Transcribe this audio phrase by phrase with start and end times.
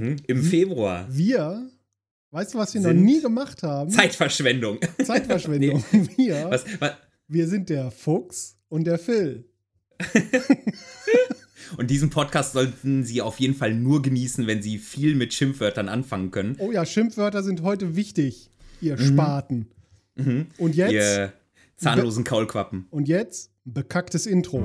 [0.00, 0.16] Hm?
[0.28, 1.06] Im Februar.
[1.10, 1.68] Wir,
[2.30, 3.90] weißt du, was wir noch nie gemacht haben?
[3.90, 4.78] Zeitverschwendung.
[5.04, 5.82] Zeitverschwendung.
[6.16, 6.92] Wir, Was, was,
[7.26, 9.44] wir sind der Fuchs und der Phil.
[11.76, 15.88] und diesen Podcast sollten Sie auf jeden Fall nur genießen, wenn Sie viel mit Schimpfwörtern
[15.88, 16.56] anfangen können.
[16.60, 19.66] Oh ja, Schimpfwörter sind heute wichtig, ihr Spaten.
[20.14, 20.46] Mhm.
[20.58, 21.32] Und jetzt, Ihr
[21.76, 22.86] zahnlosen Kaulquappen.
[22.90, 24.64] und jetzt bekacktes Intro.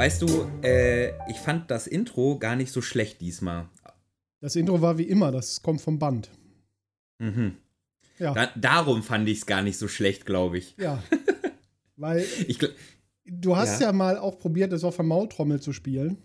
[0.00, 3.68] Weißt du, äh, ich fand das Intro gar nicht so schlecht diesmal.
[4.40, 6.30] Das Intro war wie immer, das kommt vom Band.
[7.18, 7.58] Mhm.
[8.18, 10.74] Ja, Da, darum fand ich es gar nicht so schlecht, glaube ich.
[10.78, 11.02] ja.
[11.96, 12.58] Weil ich.
[13.26, 13.88] du hast ja.
[13.88, 13.92] Ja.
[13.92, 16.16] mal auch probiert, das auf der Maultrommel zu spielen.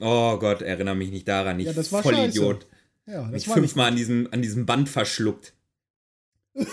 [0.00, 1.58] Oh Gott, erinnere mich nicht daran.
[1.60, 2.66] Ich Ja, das war Vollidiot.
[3.06, 5.54] Ja, das Ich war nicht fünfmal an diesem, an diesem Band verschluckt.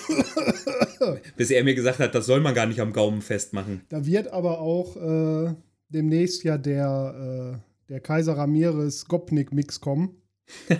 [1.37, 3.85] Bis er mir gesagt hat, das soll man gar nicht am Gaumen festmachen.
[3.87, 5.55] Da wird aber auch äh,
[5.91, 10.21] demnächst ja der, äh, der Kaiser Ramirez Gopnik Mix kommen.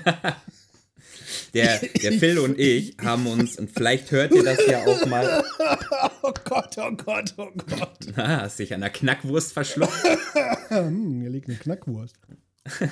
[1.54, 5.44] Der, der Phil und ich haben uns, und vielleicht hört ihr das ja auch mal,
[6.24, 7.98] Oh Gott, oh Gott, oh Gott.
[8.16, 9.92] ah, hast dich an der Knackwurst verschluckt.
[10.70, 12.16] Hm, hier liegt eine Knackwurst.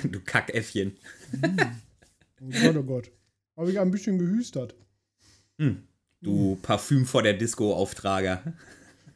[0.04, 0.98] Du Kackäffchen.
[2.42, 3.10] Oh Gott, oh Gott.
[3.56, 4.74] Habe ich ein bisschen gehüstert.
[6.20, 8.42] Du Parfüm vor der Disco-Auftrager.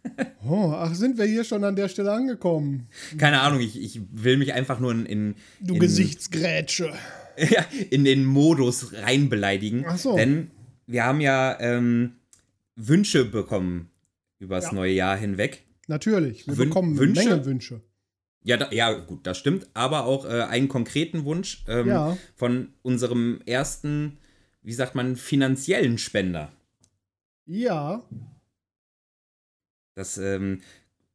[0.47, 2.87] Oh, ach, sind wir hier schon an der Stelle angekommen?
[3.17, 6.93] Keine Ahnung, ich, ich will mich einfach nur in, in, Du in, Gesichtsgrätsche.
[7.39, 9.85] ja, in den Modus reinbeleidigen.
[9.89, 10.15] Ach so.
[10.15, 10.51] Denn
[10.87, 12.17] wir haben ja ähm,
[12.77, 13.89] Wünsche bekommen
[14.39, 14.73] übers Ja.
[14.75, 15.65] neue Jahr hinweg.
[15.89, 17.25] Natürlich, wir Wün- bekommen Wünsche?
[17.27, 17.81] Menge Wünsche.
[18.43, 19.67] Ja, da, ja, gut, das stimmt.
[19.73, 22.19] Aber auch äh, einen konkreten Wunsch ähm, Ja.
[22.37, 24.19] von unserem ersten,
[24.63, 26.53] wie sagt man, finanziellen Spender.
[27.47, 28.03] Ja,
[29.95, 30.61] Das, ähm,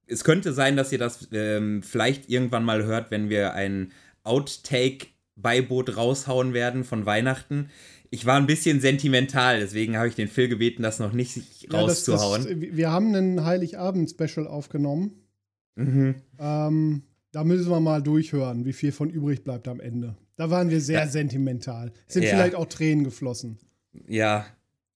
[0.07, 3.91] es könnte sein, dass ihr das ähm, vielleicht irgendwann mal hört, wenn wir ein
[4.23, 7.69] Outtake-Beiboot raushauen werden von Weihnachten.
[8.11, 11.43] Ich war ein bisschen sentimental, deswegen habe ich den Phil gebeten, das noch nicht ja
[11.69, 12.61] das, das, rauszuhauen.
[12.75, 15.11] wir haben einen Heiligabend-Special aufgenommen.
[15.75, 16.15] mhm.
[16.39, 20.15] Ähm, da müssen wir mal durchhören, wie viel von übrig bleibt am Ende.
[20.35, 21.07] Da waren wir sehr Ja.
[21.07, 21.91] sentimental.
[22.07, 22.29] Sind Ja.
[22.31, 23.59] vielleicht auch Tränen geflossen.
[24.07, 24.47] Ja,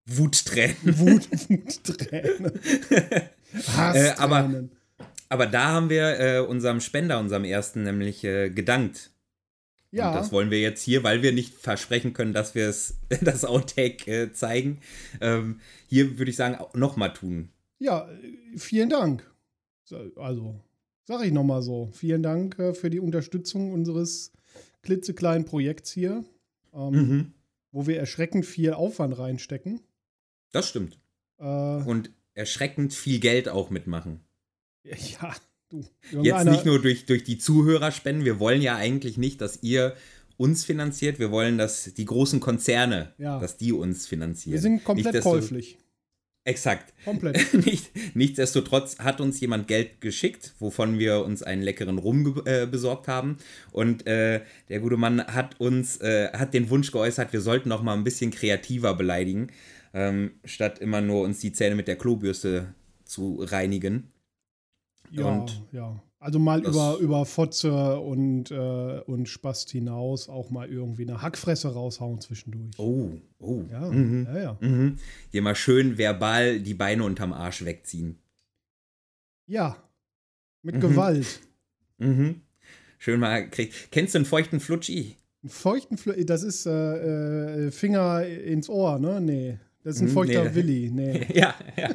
[0.07, 0.75] Wuttränen.
[0.83, 2.51] Wut, Wuttränen.
[3.53, 4.17] Hasstränen.
[4.17, 4.69] aber-
[5.29, 9.09] Aber da haben wir äh, unserem Spender, unserem ersten, nämlich äh, gedankt.
[9.91, 12.95] Und ja, das wollen wir jetzt hier, weil wir nicht versprechen können, dass wir es,
[13.21, 14.79] das Outtake äh, zeigen.
[15.21, 17.49] Ähm, hier würde ich sagen, nochmal tun.
[17.79, 18.07] ja,
[18.57, 19.29] vielen Dank.
[19.85, 20.59] So, Also,
[21.03, 21.89] sag ich nochmal so.
[21.93, 24.31] Vielen Dank äh, für die Unterstützung unseres
[24.83, 26.23] klitzekleinen Projekts hier,
[26.73, 27.33] ähm, Mhm.
[27.71, 29.81] wo wir erschreckend viel Aufwand reinstecken.
[30.51, 30.99] Das stimmt.
[31.39, 34.21] Äh, Und erschreckend viel Geld auch mitmachen.
[34.83, 35.35] ja,
[35.69, 35.85] du.
[36.21, 38.25] Jetzt nicht nur durch, durch die Zuhörerspenden.
[38.25, 39.95] Wir wollen ja eigentlich nicht, dass ihr
[40.37, 41.19] uns finanziert.
[41.19, 43.39] Wir wollen, dass die großen Konzerne, Ja.
[43.39, 44.53] dass die uns finanzieren.
[44.53, 45.77] Wir sind komplett Nicht, käuflich.
[46.45, 46.93] Exakt.
[47.05, 47.53] Komplett.
[47.65, 53.07] Nicht, nichtsdestotrotz hat uns jemand Geld geschickt, wovon wir uns einen leckeren Rum äh, besorgt
[53.07, 53.37] haben.
[53.71, 57.81] Und äh, der gute Mann hat uns, äh, hat den Wunsch geäußert, wir sollten noch
[57.81, 59.51] mal ein bisschen kreativer beleidigen,
[59.93, 62.73] ähm, statt immer nur uns die Zähne mit der Klobürste
[63.05, 64.11] zu reinigen.
[65.11, 66.01] Ja, Und ja.
[66.19, 71.73] Also mal über, über Fotze und, äh, und Spast hinaus auch mal irgendwie eine Hackfresse
[71.73, 72.79] raushauen zwischendurch.
[72.79, 73.09] Oh,
[73.39, 73.63] oh.
[73.69, 74.25] Ja, Mhm.
[74.33, 74.57] ja, ja.
[74.61, 74.97] Mhm.
[75.33, 78.19] Dir mal schön verbal die Beine unterm Arsch wegziehen.
[79.47, 79.75] Ja,
[80.61, 80.79] mit Mhm.
[80.79, 81.41] Gewalt.
[81.97, 82.41] Mhm.
[82.99, 83.91] Schön mal kriegt.
[83.91, 85.17] Kennst du einen feuchten Flutschi?
[85.41, 89.19] Einen feuchten Fl das ist äh, äh, Finger ins Ohr, ne?
[89.19, 89.59] Nee.
[89.83, 90.55] Das ist ein Hm, feuchter nee.
[90.55, 90.89] Willi.
[90.93, 91.27] Nee.
[91.33, 91.89] Ja, ja.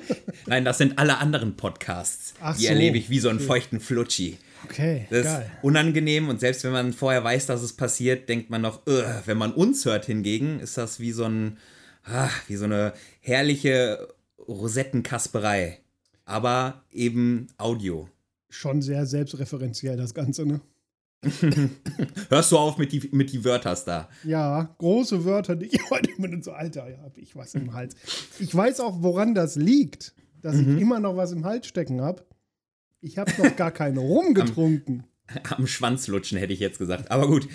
[0.47, 2.35] Nein, das sind alle anderen Podcasts.
[2.41, 3.47] Ach die so, erlebe ich wie so einen okay.
[3.47, 4.39] feuchten Flutschi.
[4.65, 5.43] Okay, Das geil.
[5.43, 8.83] ist unangenehm und selbst wenn man vorher weiß, dass es passiert, denkt man noch,
[9.25, 11.59] wenn man uns hört hingegen, ist das wie so ein,
[12.05, 14.09] ah, wie so eine herrliche
[14.47, 15.79] Rosettenkasperei.
[16.25, 18.09] Aber eben Audio.
[18.51, 20.61] Schon sehr selbstreferenziell, das Ganze, ne?
[22.29, 24.09] Hörst du auf mit die, mit die Wörters da?
[24.23, 27.97] Ja, große Wörter, die ich heute mit so Alter, ja, hab ich was im Hals.
[28.39, 30.77] Ich weiß auch, woran das liegt, dass mhm.
[30.77, 32.25] ich immer noch was im Hals stecken habe.
[33.01, 35.05] Ich habe noch gar keine rumgetrunken.
[35.27, 37.11] Am, am Schwanz lutschen, hätte ich jetzt gesagt.
[37.11, 37.49] Aber gut.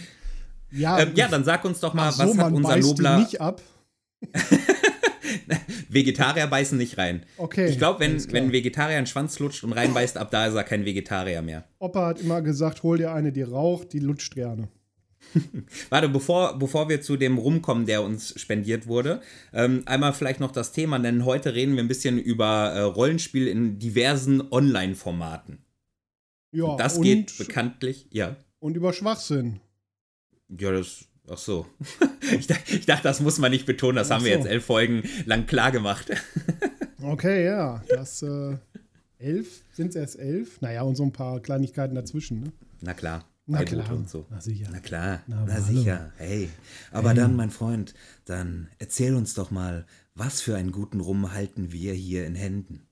[0.71, 3.19] Ja, ähm, ja dann sag uns doch mal, so, was hat unser Nobler.
[3.19, 3.61] nicht ab.
[5.93, 7.25] Vegetarier beißen nicht rein.
[7.37, 7.67] Okay.
[7.67, 10.63] Ich glaube, wenn, wenn ein Vegetarier einen Schwanz lutscht und reinbeißt, ab da ist er
[10.63, 11.65] kein Vegetarier mehr.
[11.79, 14.69] Opa hat immer gesagt, hol dir eine, die raucht, die lutscht gerne.
[15.89, 19.21] Warte, bevor, bevor wir zu dem rumkommen, der uns spendiert wurde,
[19.53, 21.25] ähm, einmal vielleicht noch das Thema nennen.
[21.25, 25.59] Heute reden wir ein bisschen über äh, Rollenspiel in diversen Online-Formaten.
[26.51, 28.35] Ja, und das und, geht bekanntlich, ja.
[28.59, 29.59] Und über Schwachsinn.
[30.49, 31.65] Ja, das Ach so.
[32.31, 35.03] Ich, ich, dachte, das muss man nicht betonen, das Ach haben wir jetzt elf Folgen
[35.25, 36.09] lang klar gemacht.
[37.03, 37.83] Okay, ja.
[37.89, 38.55] Das äh,
[39.19, 40.61] elf, sind es erst elf?
[40.61, 42.53] Naja, und so ein paar Kleinigkeiten dazwischen, ne?
[42.79, 43.25] Na klar.
[43.45, 43.91] Na klar.
[43.91, 44.25] Und so.
[44.29, 44.69] Na sicher.
[44.71, 45.21] Na klar.
[45.27, 46.13] Na, Na sicher.
[46.15, 46.49] Hey.
[46.91, 47.17] Aber hey.
[47.17, 47.93] dann, mein Freund,
[48.23, 49.85] dann erzähl uns doch mal,
[50.15, 52.87] was für einen guten Rum halten wir hier in Händen?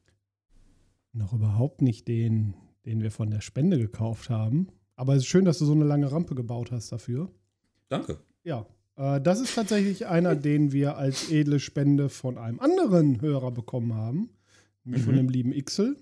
[1.13, 2.53] Noch überhaupt nicht den,
[2.85, 4.67] den wir von der Spende gekauft haben.
[4.95, 7.31] Aber es ist schön, dass du so eine lange Rampe gebaut hast dafür.
[7.91, 8.19] Danke.
[8.45, 8.65] Ja,
[8.95, 13.93] äh, das ist tatsächlich einer, den wir als edle Spende von einem anderen Hörer bekommen
[13.95, 14.29] haben.
[14.85, 15.05] Nämlich mhm.
[15.05, 15.97] von dem lieben Ixel.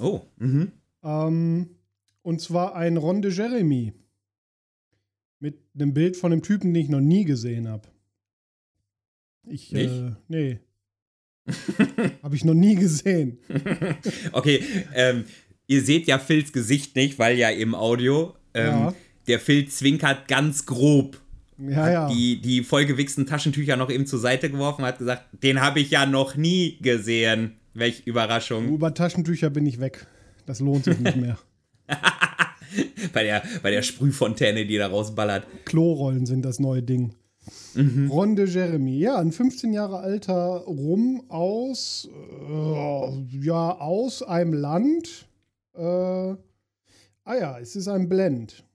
[0.00, 0.72] Oh, mhm.
[1.02, 1.68] Ähm,
[2.22, 3.92] und zwar ein Ron de Jeremy.
[5.40, 7.86] Mit einem Bild von einem Typen, den ich noch nie gesehen habe.
[9.46, 9.92] Ich, Nicht?
[9.92, 10.60] äh, nee.
[12.22, 13.38] habe ich noch nie gesehen.
[14.32, 14.62] okay,
[14.94, 15.24] ähm,
[15.66, 18.34] ihr seht ja Phils Gesicht nicht, weil ja im Audio.
[18.54, 18.94] Ähm, ja
[19.28, 21.20] der Phil zwinkert ganz grob.
[21.58, 22.08] Ja, ja.
[22.08, 26.06] Die, die vollgewichsten Taschentücher noch eben zur Seite geworfen hat gesagt, den habe ich ja
[26.06, 27.54] noch nie gesehen.
[27.74, 28.68] Welch Überraschung.
[28.68, 30.06] Über Taschentücher bin ich weg.
[30.46, 31.38] Das lohnt sich nicht mehr.
[33.12, 35.46] bei, der, bei der Sprühfontäne, die da rausballert.
[35.64, 37.14] Klorollen sind das neue Ding.
[37.74, 38.10] Mhm.
[38.10, 45.26] Ron de Jeremy, ja, ein 15 Jahre alter Rum aus, äh, ja, aus einem Land.
[45.74, 46.36] Äh, ah
[47.26, 48.67] ja, es ist ein Blend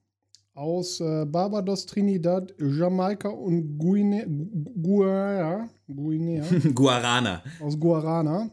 [0.54, 7.44] aus äh, Barbados, Trinidad, Jamaika und Guinea, Guinea, Guinea Guarana.
[7.60, 8.52] Aus Guarana.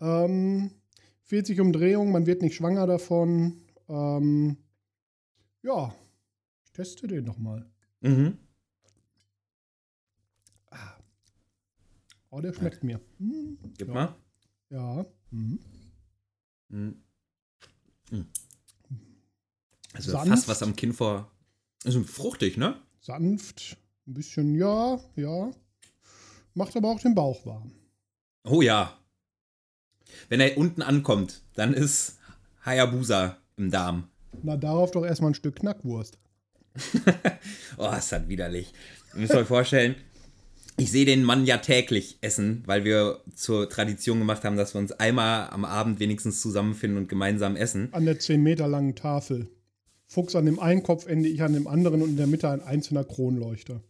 [0.00, 0.70] Ähm,
[1.24, 3.62] 40 Umdrehungen, man wird nicht schwanger davon.
[3.88, 4.56] Ähm,
[5.62, 5.94] ja,
[6.64, 7.64] ich teste den noch mal.
[8.00, 8.38] Mhm.
[10.70, 10.96] Ah.
[12.30, 13.00] Oh, der schmeckt mir.
[13.18, 13.94] Hm, Gib ja.
[13.94, 14.16] mal.
[14.70, 15.06] Ja.
[15.30, 15.60] Mhm.
[16.68, 16.96] Mhm.
[19.92, 20.28] Also sanft.
[20.28, 21.30] fast was am Kinn vor.
[21.84, 22.76] Also fruchtig, ne?
[23.00, 23.76] Sanft.
[24.06, 25.50] Ein bisschen, ja, ja.
[26.54, 27.72] Macht aber auch den Bauch warm.
[28.44, 28.98] Oh ja.
[30.28, 32.18] Wenn er unten ankommt, dann ist
[32.64, 34.08] Hayabusa im Darm.
[34.42, 36.18] Na, darauf doch erstmal ein Stück Knackwurst.
[37.76, 38.72] oh, ist das widerlich.
[39.14, 39.94] Ihr müsst euch vorstellen,
[40.78, 44.80] ich sehe den Mann ja täglich essen, weil wir zur Tradition gemacht haben, dass wir
[44.80, 47.88] uns einmal am Abend wenigstens zusammenfinden und gemeinsam essen.
[47.92, 49.48] An der 10 Meter langen Tafel.
[50.12, 53.02] Fuchs an dem einen Kopfende, ich an dem anderen und in der Mitte ein einzelner
[53.02, 53.80] Kronleuchter.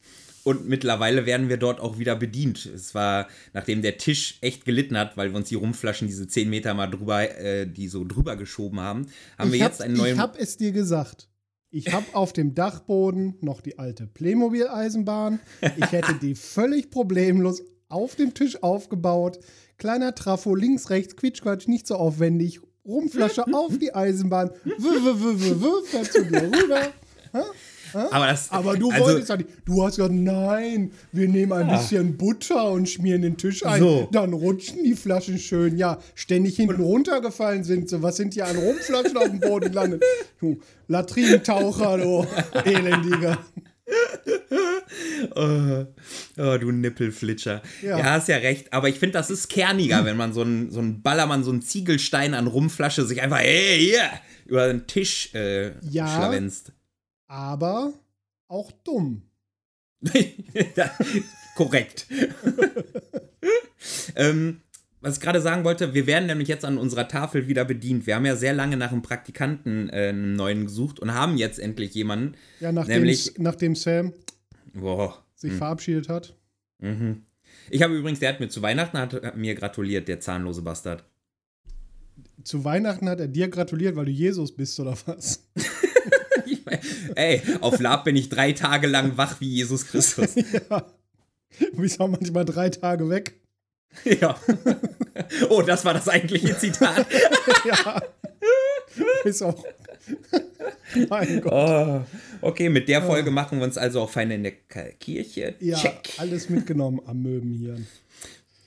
[0.44, 2.64] Und mittlerweile werden wir dort auch wieder bedient.
[2.64, 6.48] Es war, nachdem der Tisch echt gelitten hat, weil wir uns die Rumflaschen diese 10
[6.48, 10.14] Meter mal drüber, äh, die so drüber geschoben haben, haben ich wir jetzt einen neuen.
[10.14, 11.28] Ich hab es dir gesagt.
[11.70, 15.40] Ich habe auf dem Dachboden noch die alte Playmobil-Eisenbahn.
[15.76, 19.40] Ich hätte die völlig problemlos auf dem Tisch aufgebaut.
[19.76, 22.60] Kleiner Trafo, links, rechts, quitsch, nicht so aufwendig.
[22.86, 24.50] Rumflasche auf die Eisenbahn.
[24.64, 26.88] W, w, w, fährt zu dir rüber.
[27.32, 27.44] Ha?
[28.10, 29.50] Aber, das, Aber du also, wolltest ja nicht.
[29.64, 31.76] Du hast gesagt, nein, wir nehmen ein ja.
[31.76, 33.80] bisschen Butter und schmieren den Tisch ein.
[33.80, 34.08] So.
[34.10, 35.76] Dann rutschen die Flaschen schön.
[35.76, 38.02] Ja, ständig hinten runtergefallen sind sie.
[38.02, 40.02] Was sind hier an Rumflaschen auf dem Boden gelandet?
[40.40, 40.58] Du
[40.88, 42.26] Latrinentaucher, du
[42.64, 43.38] Elendiger.
[45.34, 45.86] oh,
[46.38, 47.62] oh, du Nippelflitscher.
[47.82, 47.98] Ja.
[47.98, 48.72] ja, hast ja recht.
[48.72, 52.34] Aber ich finde, das ist kerniger, wenn man so einen so Ballermann, so einen Ziegelstein
[52.34, 54.10] an Rumflasche sich einfach, hey, hier,
[54.46, 56.72] über den Tisch äh, ja, schlawenzt.
[57.26, 57.92] Aber
[58.48, 59.22] auch dumm.
[61.54, 62.06] Korrekt.
[64.16, 64.60] ähm,
[65.00, 68.06] was ich gerade sagen wollte, wir werden nämlich jetzt an unserer Tafel wieder bedient.
[68.06, 71.58] Wir haben ja sehr lange nach einem Praktikanten äh, einen neuen gesucht und haben jetzt
[71.58, 72.36] endlich jemanden.
[72.60, 74.12] Ja, nachdem, nämlich, nachdem Sam
[74.74, 75.54] boah, sich mh.
[75.54, 75.58] Hm.
[75.58, 76.34] verabschiedet hat.
[76.78, 77.22] Mhm.
[77.70, 81.04] Ich habe übrigens, der hat mir zu Weihnachten hat, hat mir gratuliert, der zahnlose Bastard.
[82.44, 85.46] Zu Weihnachten hat er dir gratuliert, weil du Jesus bist, oder was?
[87.14, 90.34] ey, auf Lab bin ich drei Tage lang wach wie Jesus Christus.
[90.70, 90.86] ja.
[91.58, 93.34] Du bist auch manchmal drei Tage weg.
[94.04, 94.38] Ja.
[95.50, 97.06] Oh, das war das eigentliche Zitat.
[97.64, 98.02] ja.
[99.24, 99.62] Ist auch.
[101.08, 101.52] mein Gott.
[101.52, 102.02] Oh,
[102.40, 103.32] okay, mit der Folge oh.
[103.32, 105.54] machen wir uns also auch fein in der Kirche.
[105.60, 106.14] Ja, Check.
[106.18, 107.86] alles mitgenommen am Möbenhirn.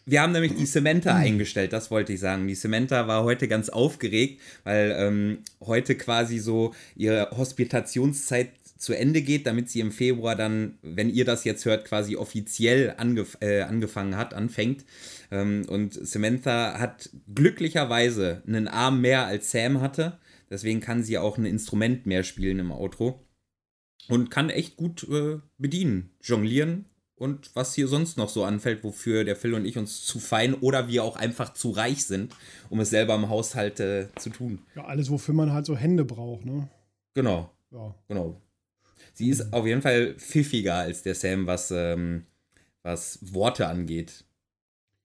[0.07, 1.21] Wir haben nämlich die Samantha mhm.
[1.21, 2.47] eingestellt, das wollte ich sagen.
[2.47, 9.21] Die Samantha war heute ganz aufgeregt, weil ähm, heute quasi so ihre Hospitationszeit zu Ende
[9.21, 13.61] geht, damit sie im Februar dann, wenn ihr das jetzt hört, quasi offiziell angef äh,
[13.61, 14.85] angefangen hat, anfängt.
[15.31, 20.19] Ähm, und Samantha hat glücklicherweise einen Arm mehr als Sam hatte.
[20.49, 23.25] Deswegen kann sie auch ein Instrument mehr spielen im Outro.
[24.07, 26.85] Und kann echt gut äh, bedienen, jonglieren
[27.15, 30.53] und was hier sonst noch so anfällt, wofür der Phil und ich uns zu fein
[30.53, 32.35] oder wir auch einfach zu reich sind,
[32.69, 34.59] um es selber im Haushalt äh, zu tun.
[34.75, 36.67] Ja, alles, wofür man halt so Hände braucht, ne?
[37.13, 37.49] Genau.
[37.71, 37.95] Ja.
[38.07, 38.41] Genau.
[39.13, 42.25] Sie ist auf jeden Fall pfiffiger als der Sam, was, ähm,
[42.83, 44.25] was Worte angeht.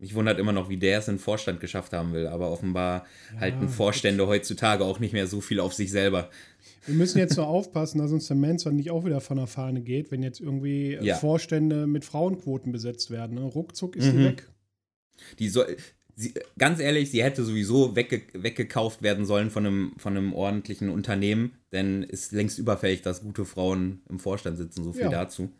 [0.00, 3.04] Mich wundert immer noch, wie der es in den Vorstand geschafft haben will, aber offenbar
[3.34, 6.30] ja, halten Vorstände heutzutage auch nicht mehr so viel auf sich selber.
[6.86, 9.82] Wir müssen jetzt so aufpassen, dass uns der Mensa nicht auch wieder von der Fahne
[9.82, 11.16] geht, wenn jetzt irgendwie ja.
[11.16, 13.34] Vorstände mit Frauenquoten besetzt werden.
[13.34, 13.42] Ne?
[13.42, 14.18] Ruckzuck ist mhm.
[14.18, 14.48] die weg.
[15.38, 15.76] Die soll,
[16.16, 20.88] sie, ganz ehrlich, sie hätte sowieso wegge, weggekauft werden sollen von einem, von einem ordentlichen
[20.88, 24.82] Unternehmen, denn es ist längst überfällig, dass gute Frauen im Vorstand sitzen.
[24.82, 25.10] So viel ja.
[25.10, 25.50] dazu.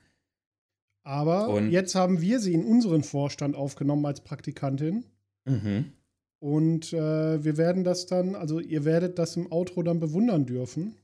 [1.03, 5.05] Aber und jetzt haben wir sie in unseren Vorstand aufgenommen als Praktikantin.
[5.45, 5.93] Mhm.
[6.39, 10.95] Und äh, wir werden das dann, also ihr werdet das im Outro dann bewundern dürfen,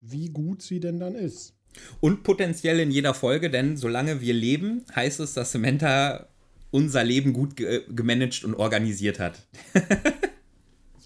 [0.00, 1.54] wie gut sie denn dann ist.
[2.00, 6.28] Und potenziell in jeder Folge, denn solange wir leben, heißt es, dass Samantha
[6.70, 9.46] unser Leben gut ge gemanagt und organisiert hat.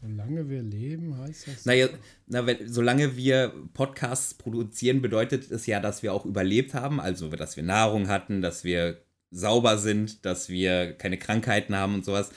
[0.08, 1.64] Solange wir leben, heißt das.
[1.66, 1.88] Naja,
[2.26, 7.00] na, wenn, solange wir Podcasts produzieren, bedeutet es ja, dass wir auch überlebt haben.
[7.00, 8.98] Also, dass wir Nahrung hatten, dass wir
[9.30, 12.30] sauber sind, dass wir keine Krankheiten haben und sowas.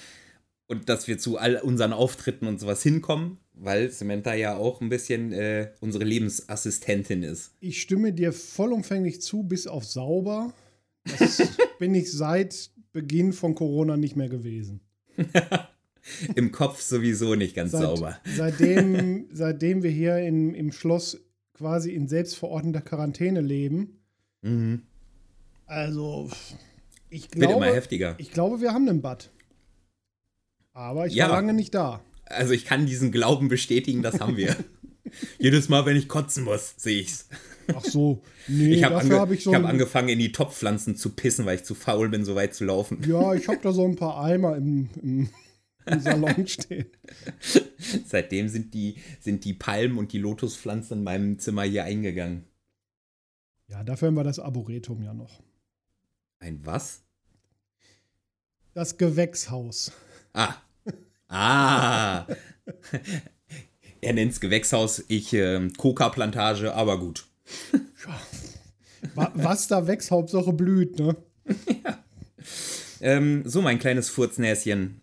[0.68, 4.90] Und dass wir zu all unseren Auftritten und sowas hinkommen, weil Samantha ja auch ein
[4.90, 7.54] bisschen äh, unsere Lebensassistentin ist.
[7.60, 10.54] Ich stimme dir vollumfänglich zu, bis auf sauber.
[11.06, 11.42] Das
[11.80, 14.82] bin ich seit Beginn von Corona nicht mehr gewesen.
[16.36, 18.18] Im Kopf sowieso nicht ganz Seit, sauber.
[18.36, 21.20] Seitdem, seitdem wir hier in, im Schloss
[21.54, 24.00] quasi in selbstverordneter Quarantäne leben.
[24.42, 24.84] Mhm.
[25.66, 26.30] Also,
[27.10, 27.54] ich glaube.
[27.54, 28.16] Wird immer heftiger.
[28.18, 29.30] Ich glaube, wir haben einen Bad.
[30.74, 31.28] Aber ich ja.
[31.30, 32.02] war lange nicht da.
[32.26, 34.56] Also, ich kann diesen Glauben bestätigen, das haben wir.
[35.40, 37.28] Jedes Mal, wenn ich kotzen muss, sehe ich's.
[37.76, 41.12] Ach so, nee, ich habe ange hab ich, so hab angefangen, in die Topfpflanzen zu
[41.12, 43.00] pissen, weil ich zu faul bin, so weit zu laufen.
[43.08, 45.30] Ja, ich habe da so ein paar Eimer im, im,
[45.90, 46.88] im Salon stehen.
[48.06, 52.46] Seitdem sind die, sind die Palmen und die Lotuspflanzen in meinem Zimmer hier eingegangen.
[53.68, 55.42] Ja, dafür haben wir das Arboretum ja noch.
[56.40, 57.02] Ein was?
[58.74, 59.92] Das Gewächshaus.
[60.34, 60.56] Ah.
[61.28, 62.26] Ah.
[64.02, 67.28] er nennt es Gewächshaus, ich äh, Coca-Plantage, aber gut.
[67.74, 69.32] Ja.
[69.36, 71.16] Was da wächst, Hauptsache blüht, ne?
[71.84, 72.04] ja.
[73.02, 75.02] Ähm, so, mein kleines Furznäschen.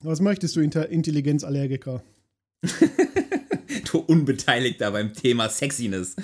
[0.00, 2.02] Was möchtest du, Intelligenzallergiker?
[3.92, 6.16] du Unbeteiligter beim Thema Sexiness.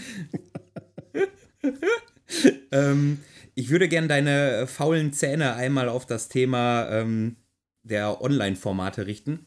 [2.73, 3.19] ähm,
[3.55, 7.37] ich würde gerne deine faulen Zähne einmal auf das Thema ähm,
[7.83, 9.47] der Online-Formate richten.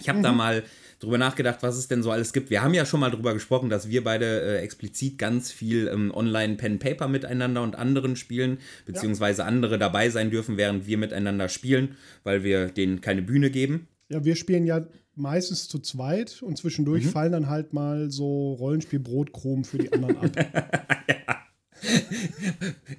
[0.00, 0.22] Ich habe mhm.
[0.24, 0.64] da mal
[1.04, 2.50] drüber nachgedacht, was es denn so alles gibt.
[2.50, 6.12] Wir haben ja schon mal drüber gesprochen, dass wir beide äh, explizit ganz viel ähm,
[6.12, 9.48] online Pen Paper miteinander und anderen spielen, beziehungsweise ja.
[9.48, 13.88] andere dabei sein dürfen, während wir miteinander spielen, weil wir denen keine Bühne geben.
[14.08, 17.10] Ja, wir spielen ja meistens zu zweit und zwischendurch mhm.
[17.10, 20.30] fallen dann halt mal so Rollenspiel-Brotkrumen für die anderen ab.
[21.08, 21.44] ja.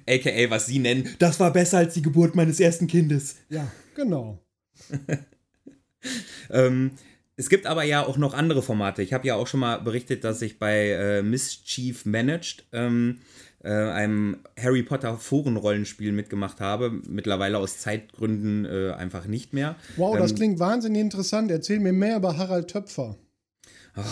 [0.08, 3.36] AKA, was sie nennen, das war besser als die Geburt meines ersten Kindes.
[3.48, 4.38] Ja, genau.
[6.50, 6.92] ähm,
[7.36, 9.02] es gibt aber ja auch noch andere Formate.
[9.02, 13.18] Ich habe ja auch schon mal berichtet, dass ich bei äh, Mischief Managed, ähm,
[13.62, 16.90] äh, einem Harry Potter Forenrollenspiel mitgemacht habe.
[17.06, 19.76] Mittlerweile aus Zeitgründen äh, einfach nicht mehr.
[19.96, 21.50] Wow, ähm, das klingt wahnsinnig interessant.
[21.50, 23.16] Erzähl mir mehr über Harald Töpfer.
[23.96, 24.02] Oh,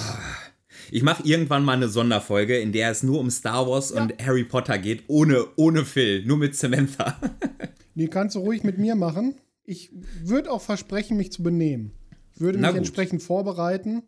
[0.91, 4.03] ich mache irgendwann mal eine Sonderfolge, in der es nur um Star Wars ja.
[4.03, 7.19] und Harry Potter geht, ohne, ohne Phil, nur mit Samantha.
[7.95, 9.35] Die kannst du ruhig mit mir machen.
[9.65, 9.91] Ich
[10.23, 11.93] würde auch versprechen, mich zu benehmen
[12.37, 14.03] würde mich entsprechend vorbereiten.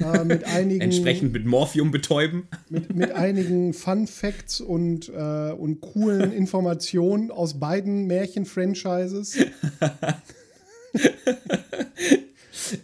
[0.00, 2.48] Äh, mit einigen, entsprechend mit Morphium betäuben.
[2.68, 9.38] Mit, mit einigen Fun Facts und, äh, und coolen Informationen aus beiden Märchen-Franchises.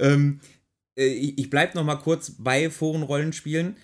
[0.00, 0.40] ähm,
[0.96, 3.76] äh, ich, ich bleibe noch mal kurz bei Forenrollenspielen.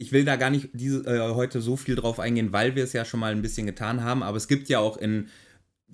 [0.00, 2.92] Ich will da gar nicht diese, äh, heute so viel drauf eingehen, weil wir es
[2.92, 4.22] ja schon mal ein bisschen getan haben.
[4.22, 5.28] Aber es gibt ja auch in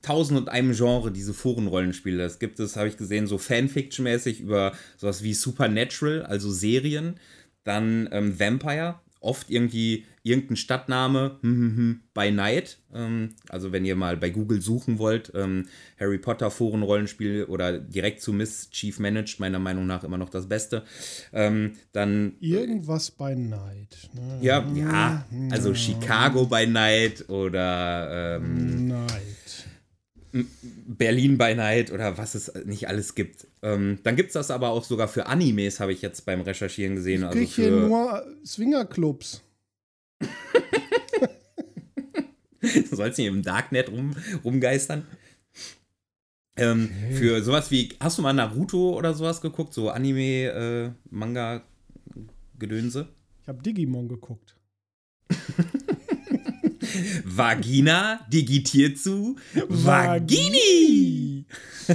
[0.03, 2.19] tausend und einem Genre diese Forenrollenspiele.
[2.19, 7.17] Das gibt es, habe ich gesehen, so Fanfiction-mäßig über sowas wie Supernatural, also Serien,
[7.65, 12.79] dann ähm, Vampire, oft irgendwie irgendein Stadtname hm, hm, hm, by Night.
[12.95, 15.67] Ähm, also wenn ihr mal bei Google suchen wollt, ähm,
[15.99, 20.49] Harry Potter Forenrollenspiel oder direkt zu Miss Chief Managed, meiner Meinung nach immer noch das
[20.49, 20.85] Beste.
[21.33, 24.11] Ähm, dann irgendwas by Night.
[24.15, 24.39] Ne?
[24.41, 29.67] Ja, ja, also Chicago by Night oder ähm, Night.
[30.35, 33.47] Berlin by Night oder was es nicht alles gibt.
[33.62, 36.97] Ähm, dann gibt es das aber auch sogar für Animes, habe ich jetzt beim Recherchieren
[36.97, 37.21] gesehen.
[37.21, 39.43] Ich also für hier nur Swingerclubs.
[42.61, 45.07] du sollst nicht im Darknet rum, rumgeistern.
[46.57, 47.14] Ähm, okay.
[47.14, 49.73] Für sowas wie, hast du mal Naruto oder sowas geguckt?
[49.73, 51.62] So Anime, äh, Manga,
[52.59, 53.09] Gedönse?
[53.43, 54.57] Ich habe Digimon geguckt.
[57.25, 59.37] Vagina digitiert zu
[59.69, 61.45] Vagini.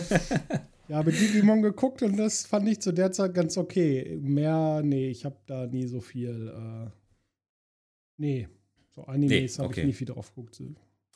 [0.87, 4.19] ja, habe Digimon geguckt und das fand ich zu der Zeit ganz okay.
[4.21, 6.53] Mehr, nee, ich habe da nie so viel.
[6.55, 6.89] Äh,
[8.17, 8.47] nee,
[8.89, 10.61] so Animes nee, habe ich nie viel drauf geguckt.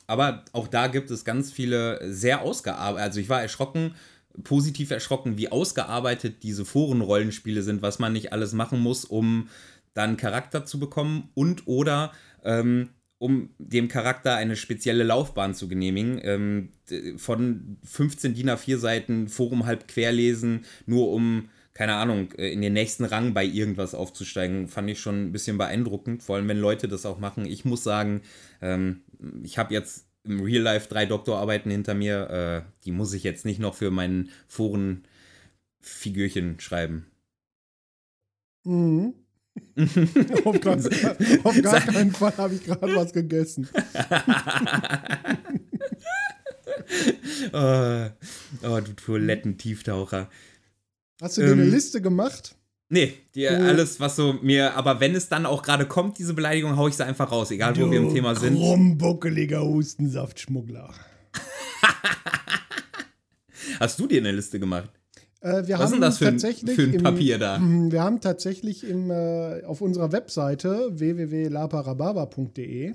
[0.08, 3.04] Aber auch da gibt es ganz viele sehr ausgearbeitet.
[3.04, 3.96] Also ich war erschrocken,
[4.44, 9.50] positiv erschrocken, wie ausgearbeitet diese Forenrollenspiele sind, was man nicht alles machen muss, um
[9.94, 12.12] dann Charakter zu bekommen und oder
[12.44, 12.90] ähm,
[13.24, 16.20] um dem Charakter eine spezielle Laufbahn zu genehmigen.
[16.24, 16.74] Ähm,
[17.16, 22.74] von 15 DIN A4 Seiten Forum halb querlesen, nur um, keine Ahnung, äh, in den
[22.74, 26.22] nächsten Rang bei irgendwas aufzusteigen, fand ich schon ein bisschen beeindruckend.
[26.22, 27.46] Vor allem, wenn Leute das auch machen.
[27.46, 28.24] Ich muss sagen,
[28.62, 29.04] ähm,
[29.42, 32.30] ich habe jetzt im Real Life drei Doktorarbeiten hinter mir.
[32.30, 37.06] Äh, die muss ich jetzt nicht noch für meinen Forenfigürchen schreiben.
[38.66, 39.14] Mhm.
[40.46, 40.78] auf, gar,
[41.44, 43.68] auf gar keinen Fall habe ich gerade was gegessen.
[47.54, 48.06] oh,
[48.64, 50.30] oh, du Toilettentieftaucher.
[51.22, 52.56] Hast du dir ähm, eine Liste gemacht?
[52.90, 53.50] Nee, die, oh.
[53.50, 56.96] alles, was so mir, aber wenn es dann auch gerade kommt, diese Beleidigung, hau ich
[56.96, 58.56] sie einfach raus, egal wo wir im Thema sind.
[58.56, 60.94] Rumbuckeliger Hustensaftschmuggler.
[63.80, 64.92] Hast du dir eine Liste gemacht?
[65.44, 67.62] Äh, wir Was haben ist das für ein, für ein Papier im, da?
[67.62, 72.94] Wir haben tatsächlich im, äh, auf unserer Webseite www.laparababa.de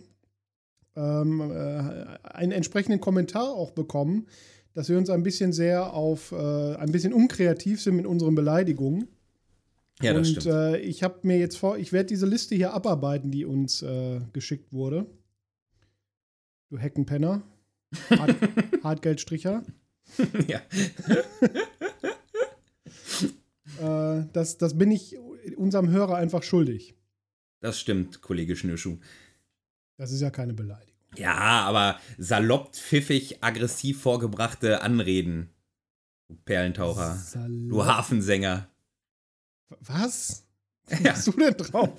[0.96, 1.84] ähm, äh,
[2.24, 4.26] einen entsprechenden Kommentar auch bekommen,
[4.72, 9.08] dass wir uns ein bisschen sehr auf, äh, ein bisschen unkreativ sind mit unseren Beleidigungen.
[10.00, 10.54] Ja, das Und, stimmt.
[10.54, 14.20] Äh, ich habe mir jetzt vor, ich werde diese Liste hier abarbeiten, die uns äh,
[14.32, 15.04] geschickt wurde.
[16.70, 17.42] Du Heckenpenner.
[18.10, 18.36] Hart,
[18.82, 19.64] Hartgeldstricher.
[20.46, 20.60] ja.
[23.78, 25.16] Äh, das, das bin ich
[25.56, 26.94] unserem Hörer einfach schuldig.
[27.60, 28.98] Das stimmt, Kollege Schnürschuh.
[29.96, 30.94] Das ist ja keine Beleidigung.
[31.16, 35.50] Ja, aber salopp, pfiffig, aggressiv vorgebrachte Anreden.
[36.28, 37.16] Du Perlentaucher.
[37.16, 37.70] Salopp.
[37.70, 38.68] Du Hafensänger.
[39.80, 40.44] Was?
[40.84, 41.12] Was ja.
[41.12, 41.90] bist du denn drauf?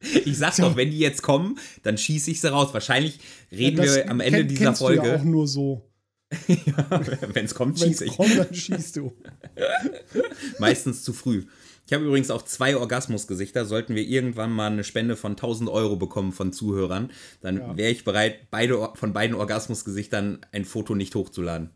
[0.00, 2.72] ich sag doch, wenn die jetzt kommen, dann schieße ich sie raus.
[2.72, 3.18] Wahrscheinlich
[3.50, 5.02] reden ja, wir am Ende kenn, dieser Folge.
[5.02, 5.87] Du ja auch nur so.
[6.48, 7.00] ja,
[7.34, 8.16] wenn es kommt, schieße ich.
[8.16, 9.12] Kommt, dann schießt du.
[10.58, 11.46] Meistens zu früh.
[11.86, 13.64] Ich habe übrigens auch zwei Orgasmusgesichter.
[13.64, 17.10] Sollten wir irgendwann mal eine Spende von 1000 Euro bekommen von Zuhörern,
[17.40, 17.76] dann ja.
[17.78, 21.70] wäre ich bereit, beide, von beiden Orgasmusgesichtern ein Foto nicht hochzuladen.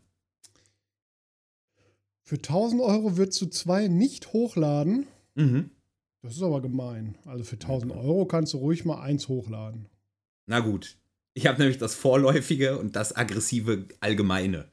[2.21, 5.07] Für 1000 Euro würdest du zwei nicht hochladen?
[5.33, 5.71] Mhm.
[6.21, 7.15] Das ist aber gemein.
[7.25, 9.89] Also für 1000 Euro kannst du ruhig mal eins hochladen.
[10.45, 10.97] Na gut,
[11.33, 14.67] ich habe nämlich das Vorläufige und das aggressive Allgemeine.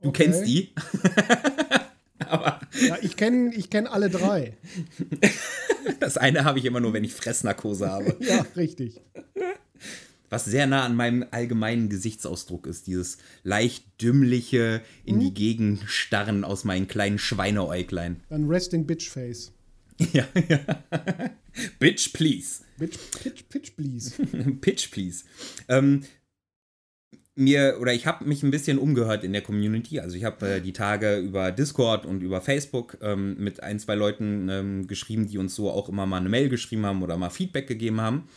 [0.00, 0.24] Du okay.
[0.24, 0.74] kennst die.
[2.28, 4.56] Aber ja, ich kenne ich kenn alle drei.
[6.00, 8.16] das eine habe ich immer nur, wenn ich Fressnarkose habe.
[8.20, 9.00] ja, richtig.
[10.28, 15.20] Was sehr nah an meinem allgemeinen Gesichtsausdruck ist, dieses leicht dümmliche, in hm?
[15.20, 18.22] die Gegend starren aus meinen kleinen Schweineäuglein.
[18.28, 19.52] Ein Resting Bitch Face.
[20.12, 20.58] Ja, ja.
[21.78, 22.65] Bitch, please.
[22.78, 24.22] Bitch, pitch, pitch, please.
[24.60, 25.24] pitch, please.
[25.68, 26.04] Ähm,
[27.36, 30.00] mir oder ich habe mich ein bisschen umgehört in der Community.
[30.00, 33.94] Also ich habe äh, die Tage über Discord und über Facebook ähm, mit ein, zwei
[33.94, 37.30] Leuten ähm, geschrieben, die uns so auch immer mal eine Mail geschrieben haben oder mal
[37.30, 38.28] Feedback gegeben haben.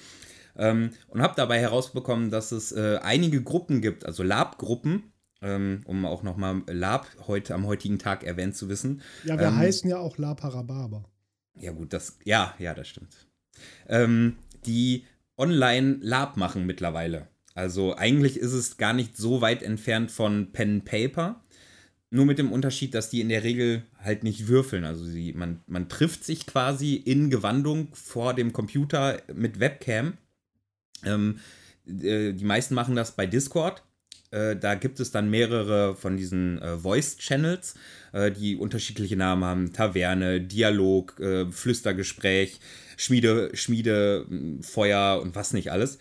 [0.57, 6.05] Ähm, und habe dabei herausbekommen, dass es äh, einige Gruppen gibt, also Lab-Gruppen, ähm, um
[6.05, 9.01] auch nochmal Lab heute am heutigen Tag erwähnt zu wissen.
[9.23, 11.05] Ja, wir ähm, heißen ja auch La Parababa.
[11.55, 13.28] Ja, gut, das, ja, ja, das stimmt.
[13.87, 15.05] Ähm, die
[15.37, 17.27] online Lab machen mittlerweile.
[17.55, 21.41] Also eigentlich ist es gar nicht so weit entfernt von Pen Paper.
[22.11, 24.83] Nur mit dem Unterschied, dass die in der Regel halt nicht würfeln.
[24.83, 30.17] Also sie, man, man trifft sich quasi in Gewandung vor dem Computer mit Webcam.
[31.05, 31.39] Ähm,
[31.85, 33.83] äh, die meisten machen das bei Discord.
[34.31, 37.75] Äh, da gibt es dann mehrere von diesen äh, Voice-Channels,
[38.13, 39.73] äh, die unterschiedliche Namen haben.
[39.73, 42.59] Taverne, Dialog, äh, Flüstergespräch,
[42.99, 44.25] Schmiede, Schmiede,
[44.61, 45.99] Feuer und was nicht alles.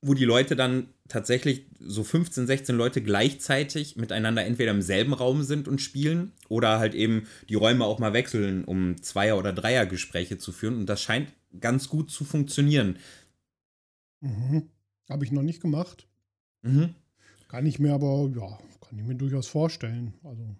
[0.00, 5.42] Wo die Leute dann tatsächlich so 15, 16 Leute gleichzeitig miteinander entweder im selben Raum
[5.42, 10.38] sind und spielen oder halt eben die Räume auch mal wechseln, um Zweier- oder Dreier-Gespräche
[10.38, 10.78] zu führen.
[10.78, 12.96] Und das scheint ganz gut zu funktionieren.
[14.20, 14.68] Mhm.
[15.08, 16.06] Habe ich noch nicht gemacht.
[16.62, 16.94] Mhm.
[17.48, 20.14] Kann ich mir aber, ja, kann ich mir durchaus vorstellen.
[20.22, 20.56] Also.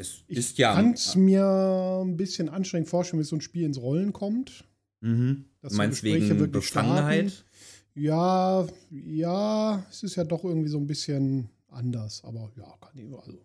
[0.00, 0.70] Es ist ja.
[0.70, 4.64] Ich kann es mir ein bisschen anstrengend vorstellen, wenn so ein Spiel ins Rollen kommt.
[5.00, 5.44] Mhm.
[5.60, 7.30] Dass Meinst wegen Befangenheit?
[7.30, 7.50] Starten.
[7.94, 12.24] Ja, ja, es ist ja doch irgendwie so ein bisschen anders.
[12.24, 13.38] Aber ja, kann ich, also,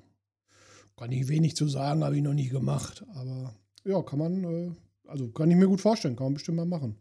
[0.95, 3.03] kann ich wenig zu sagen, habe ich noch nie gemacht.
[3.15, 4.71] Aber ja, kann man, äh,
[5.07, 6.95] also kann ich mir gut vorstellen, kann man bestimmt mal machen.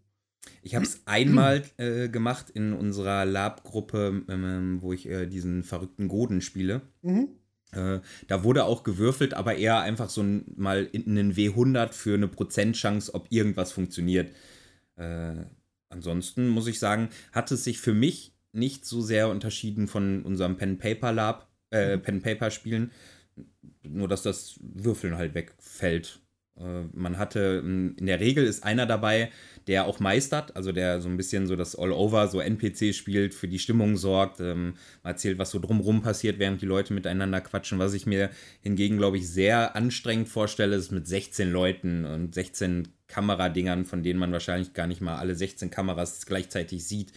[0.62, 6.08] Ich habe es einmal äh, gemacht in unserer Lab-Gruppe, ähm, wo ich äh, diesen verrückten
[6.08, 6.82] Goden spiele.
[7.02, 7.28] Mhm.
[7.74, 12.14] Äh, da wurde auch gewürfelt, aber eher einfach so ein, mal in einen W100 für
[12.14, 14.32] eine Prozentchance, ob irgendwas funktioniert.
[14.96, 15.44] Äh,
[15.88, 20.56] ansonsten muss ich sagen, hat es sich für mich nicht so sehr unterschieden von unserem
[20.56, 22.02] Pen-Paper-Lab, äh, mhm.
[22.02, 22.92] Pen-Paper-Spielen.
[23.82, 26.20] Nur, dass das Würfeln halt wegfällt.
[26.56, 29.30] Äh, man hatte, in der Regel ist einer dabei,
[29.66, 33.48] der auch meistert, also der so ein bisschen so das All-Over, so NPC spielt, für
[33.48, 37.78] die Stimmung sorgt, ähm, erzählt, was so drumrum passiert, während die Leute miteinander quatschen.
[37.78, 42.88] Was ich mir hingegen, glaube ich, sehr anstrengend vorstelle, ist mit 16 Leuten und 16
[43.06, 47.12] Kameradingern, von denen man wahrscheinlich gar nicht mal alle 16 Kameras gleichzeitig sieht,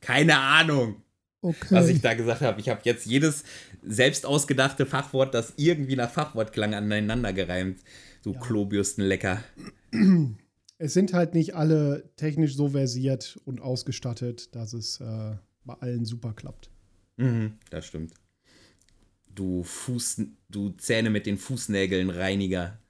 [0.00, 1.02] Keine Ahnung,
[1.40, 1.66] okay.
[1.70, 2.60] was ich da gesagt habe.
[2.60, 3.44] Ich habe jetzt jedes
[3.84, 7.80] selbst ausgedachte Fachwort, das irgendwie nach Fachwort klang, aneinander gereimt.
[8.24, 8.40] Du ja.
[8.40, 9.44] Klobürstenlecker.
[10.82, 16.04] es sind halt nicht alle technisch so versiert und ausgestattet, dass es äh, bei allen
[16.04, 16.70] super klappt.
[17.18, 18.14] Mhm, das stimmt.
[19.32, 22.80] Du Fuß, du Zähne mit den Fußnägeln Reiniger.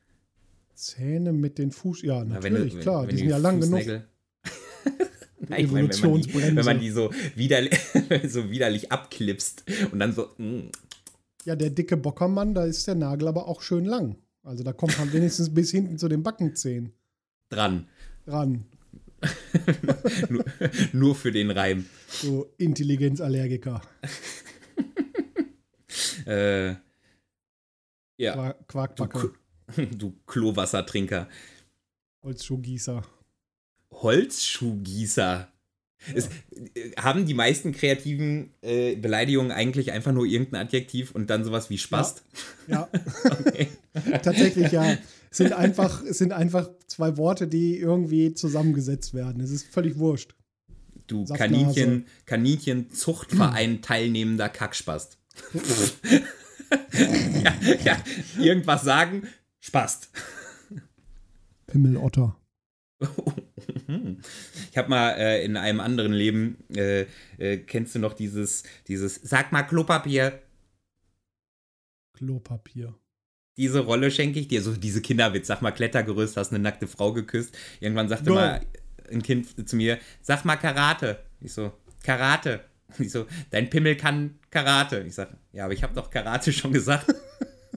[0.74, 5.08] Zähne mit den Fuß, ja, natürlich, ja, du, klar, die sind ja lang Fußnägel genug.
[5.50, 7.78] Nein, meine, wenn, man die, wenn man die so widerlich,
[8.26, 10.30] so widerlich abklipst und dann so.
[10.38, 10.70] Mm.
[11.44, 14.16] Ja, der dicke Bockermann, da ist der Nagel aber auch schön lang.
[14.42, 16.94] Also da kommt man wenigstens bis hinten zu den Backenzähnen
[17.52, 17.86] dran.
[18.26, 18.64] Dran.
[20.28, 20.44] nur,
[20.92, 21.86] nur, für den Reim.
[22.08, 23.80] So Intelligenzallergiker.
[26.26, 26.74] äh,
[28.16, 28.32] ja.
[28.34, 29.32] Qua Quarkbacke.
[29.76, 31.28] Du, du Klowassertrinker.
[32.22, 33.02] Holzschuhgießer.
[33.92, 35.48] Holzschuhgießer.
[36.14, 36.28] Es,
[36.98, 41.78] haben die meisten kreativen äh, Beleidigungen eigentlich einfach nur irgendein Adjektiv und dann sowas wie
[41.78, 42.24] Spast?
[42.66, 42.88] Ja.
[43.94, 44.18] ja.
[44.18, 44.98] Tatsächlich ja.
[45.32, 49.40] Es sind einfach, sind einfach zwei Worte, die irgendwie zusammengesetzt werden.
[49.40, 50.34] Es ist völlig wurscht.
[51.06, 55.16] Du Kaninchen, Kaninchen Zuchtverein teilnehmender Kackspast.
[56.92, 58.04] ja, ja,
[58.38, 59.26] irgendwas sagen,
[59.58, 60.10] Spast.
[61.66, 62.36] Pimmelotter.
[64.70, 67.06] Ich habe mal äh, in einem anderen Leben, äh,
[67.38, 70.42] äh, kennst du noch dieses, dieses, sag mal Klopapier.
[72.12, 72.94] Klopapier.
[73.56, 77.12] Diese Rolle schenke ich dir, so diese Kinderwitz, sag mal Klettergerüst, hast eine nackte Frau
[77.12, 77.56] geküsst.
[77.80, 78.34] Irgendwann sagte no.
[78.36, 78.60] mal
[79.10, 81.18] ein Kind zu mir, sag mal Karate.
[81.40, 82.60] Ich so, Karate.
[82.98, 85.04] Ich so, dein Pimmel kann Karate.
[85.06, 87.14] Ich sag, ja, aber ich habe doch Karate schon gesagt.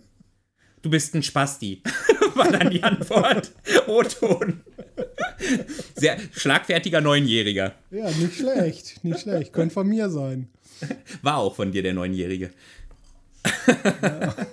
[0.81, 1.81] du bist ein Spasti,
[2.35, 3.51] war dann die Antwort.
[3.87, 4.61] O-Ton.
[5.95, 7.75] Sehr schlagfertiger Neunjähriger.
[7.91, 9.51] Ja, nicht schlecht, nicht schlecht.
[9.51, 10.49] Könnte von mir sein.
[11.21, 12.51] War auch von dir der Neunjährige.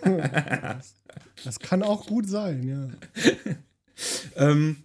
[0.04, 0.80] Ja.
[1.44, 2.88] Das kann auch gut sein, ja.
[4.36, 4.78] Ähm,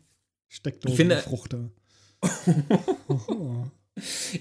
[0.48, 1.72] Steckdosenbefruchter.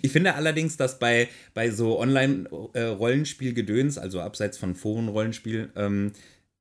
[0.03, 6.13] Ich finde allerdings, dass bei, bei so Online-Rollenspiel-Gedöns, also abseits von Foren-Rollenspiel, ähm,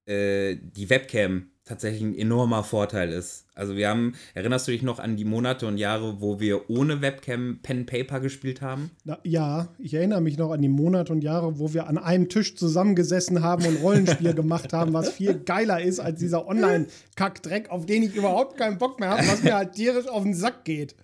[0.05, 3.45] äh, die Webcam tatsächlich ein enormer Vorteil ist.
[3.55, 7.01] Also wir haben, erinnerst du dich noch an die Monate und Jahre, wo wir ohne
[7.01, 8.91] Webcam Pen Paper gespielt haben?
[9.03, 12.29] Na, ja, ich erinnere mich noch an die Monate und Jahre, wo wir an einem
[12.29, 17.87] Tisch zusammengesessen haben und Rollenspiel gemacht haben, was viel geiler ist als dieser Online-Kackdreck, auf
[17.87, 20.95] den ich überhaupt keinen Bock mehr habe, was mir halt tierisch auf den Sack geht.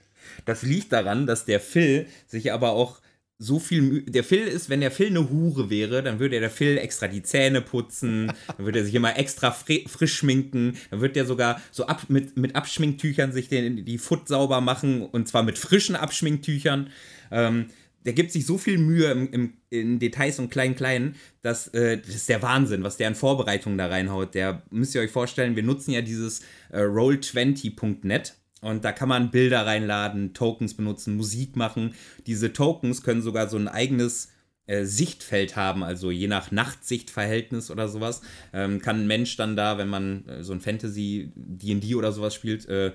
[0.46, 3.02] Das liegt daran, dass der Phil sich aber auch
[3.42, 4.04] so viel Mühe.
[4.04, 7.24] Der Phil ist, wenn der Phil eine Hure wäre, dann würde der Phil extra die
[7.24, 11.60] Zähne putzen, dann würde er sich immer extra fri frisch schminken, dann würde er sogar
[11.72, 15.96] so ab, mit, mit Abschminktüchern sich den, die Foot sauber machen und zwar mit frischen
[15.96, 16.92] Abschminktüchern.
[17.32, 17.66] Ähm,
[18.06, 22.16] der gibt sich so viel Mühe im, im, in Details und Klein-Klein, dass äh, das
[22.16, 24.36] ist der Wahnsinn, was der an Vorbereitungen da reinhaut.
[24.36, 29.32] Der müsst ihr euch vorstellen, wir nutzen ja dieses äh, Roll20.net und da kann man
[29.32, 31.96] Bilder reinladen, Tokens benutzen, Musik machen.
[32.28, 34.30] Diese Tokens können sogar so ein eigenes
[34.68, 38.22] äh, Sichtfeld haben, also je nach Nachtsichtverhältnis oder sowas,
[38.54, 42.36] ähm, kann ein Mensch dann da, wenn man äh, so ein Fantasy, DD oder sowas
[42.36, 42.94] spielt, äh,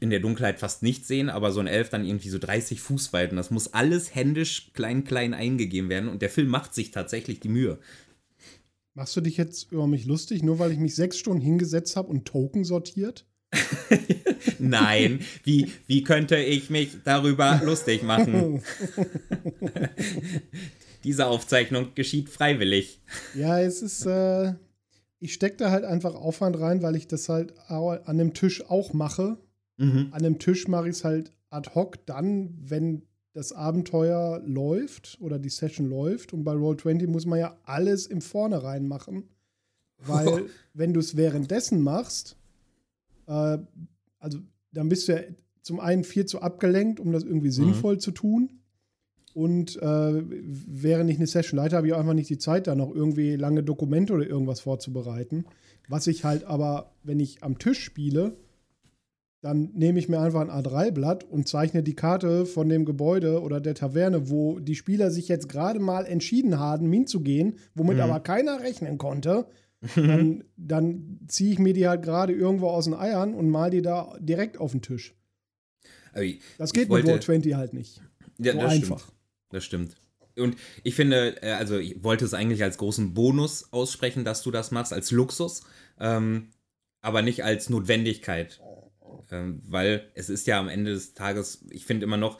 [0.00, 3.12] in der Dunkelheit fast nicht sehen, aber so ein Elf dann irgendwie so 30 Fuß
[3.12, 3.32] weit.
[3.32, 6.08] Und das muss alles händisch klein, klein eingegeben werden.
[6.08, 7.78] Und der Film macht sich tatsächlich die Mühe.
[8.94, 12.08] Machst du dich jetzt über mich lustig, nur weil ich mich sechs Stunden hingesetzt habe
[12.08, 13.26] und Token sortiert?
[14.58, 18.62] Nein, wie, wie könnte ich mich darüber lustig machen?
[21.04, 23.00] Diese Aufzeichnung geschieht freiwillig.
[23.34, 24.54] Ja, es ist, äh,
[25.18, 28.92] ich stecke da halt einfach Aufwand rein, weil ich das halt an dem Tisch auch
[28.92, 29.38] mache.
[29.76, 30.08] Mhm.
[30.12, 35.38] An dem Tisch mache ich es halt ad hoc dann, wenn das Abenteuer läuft oder
[35.38, 36.32] die Session läuft.
[36.32, 39.28] Und bei Roll20 muss man ja alles im Vornherein machen.
[39.98, 40.40] Weil, oh.
[40.74, 42.36] wenn du es währenddessen machst,
[43.26, 43.58] äh,
[44.18, 44.38] also
[44.72, 45.20] dann bist du ja
[45.62, 47.52] zum einen viel zu abgelenkt, um das irgendwie mhm.
[47.52, 48.50] sinnvoll zu tun.
[49.34, 52.94] Und äh, während ich eine Session leite, habe ich einfach nicht die Zeit, da noch
[52.94, 55.46] irgendwie lange Dokumente oder irgendwas vorzubereiten.
[55.88, 58.36] Was ich halt aber, wenn ich am Tisch spiele,
[59.40, 63.60] dann nehme ich mir einfach ein A3-Blatt und zeichne die Karte von dem Gebäude oder
[63.60, 68.02] der Taverne, wo die Spieler sich jetzt gerade mal entschieden haben, hinzugehen, womit mhm.
[68.02, 69.46] aber keiner rechnen konnte,
[69.96, 73.82] dann, dann ziehe ich mir die halt gerade irgendwo aus den Eiern und mal die
[73.82, 75.14] da direkt auf den Tisch.
[76.12, 78.00] Also das geht wollte, mit Roll20 halt nicht.
[78.38, 78.98] Ja, so das einfach.
[79.00, 79.16] Stimmt.
[79.50, 79.96] Das stimmt.
[80.36, 84.50] Und ich finde, äh, also ich wollte es eigentlich als großen Bonus aussprechen, dass du
[84.50, 85.62] das machst, als Luxus,
[86.00, 86.48] ähm,
[87.00, 88.60] aber nicht als Notwendigkeit.
[89.30, 92.38] Ähm, weil es ist ja am Ende des Tages, ich finde immer noch,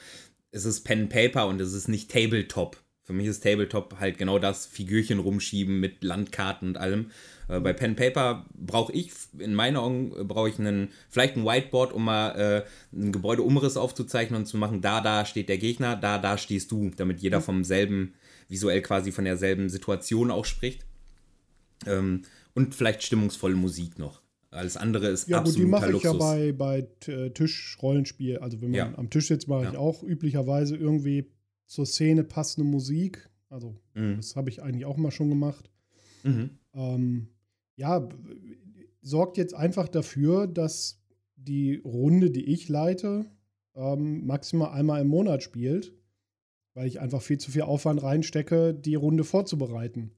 [0.50, 2.82] es ist Pen Paper und es ist nicht Tabletop.
[3.02, 7.10] Für mich ist Tabletop halt genau das, Figürchen rumschieben mit Landkarten und allem.
[7.52, 11.44] Äh, bei Pen Paper brauche ich, in meinen Augen, äh, brauche ich einen, vielleicht ein
[11.44, 15.96] Whiteboard, um mal äh, einen Gebäudeumriss aufzuzeichnen und zu machen, da, da steht der Gegner,
[15.96, 17.44] da, da stehst du, damit jeder mhm.
[17.44, 18.14] vom selben,
[18.48, 20.86] visuell quasi von derselben Situation auch spricht.
[21.86, 22.22] Ähm,
[22.54, 24.22] und vielleicht stimmungsvolle Musik noch.
[24.50, 28.38] Alles andere ist ja, absoluter gut, die mache ich ja bei, bei äh, Tischrollenspiel.
[28.38, 28.92] Also wenn man ja.
[28.96, 29.70] am Tisch sitzt, mache ja.
[29.70, 31.30] ich auch üblicherweise irgendwie
[31.66, 33.30] zur Szene passende Musik.
[33.48, 34.16] Also mhm.
[34.16, 35.70] das habe ich eigentlich auch mal schon gemacht.
[36.22, 36.50] Mhm.
[36.74, 37.28] Ähm,
[37.82, 38.08] ja,
[39.00, 41.02] sorgt jetzt einfach dafür, dass
[41.34, 43.26] die Runde, die ich leite,
[43.74, 45.92] ähm, maximal einmal im Monat spielt,
[46.74, 50.12] weil ich einfach viel zu viel Aufwand reinstecke, die Runde vorzubereiten.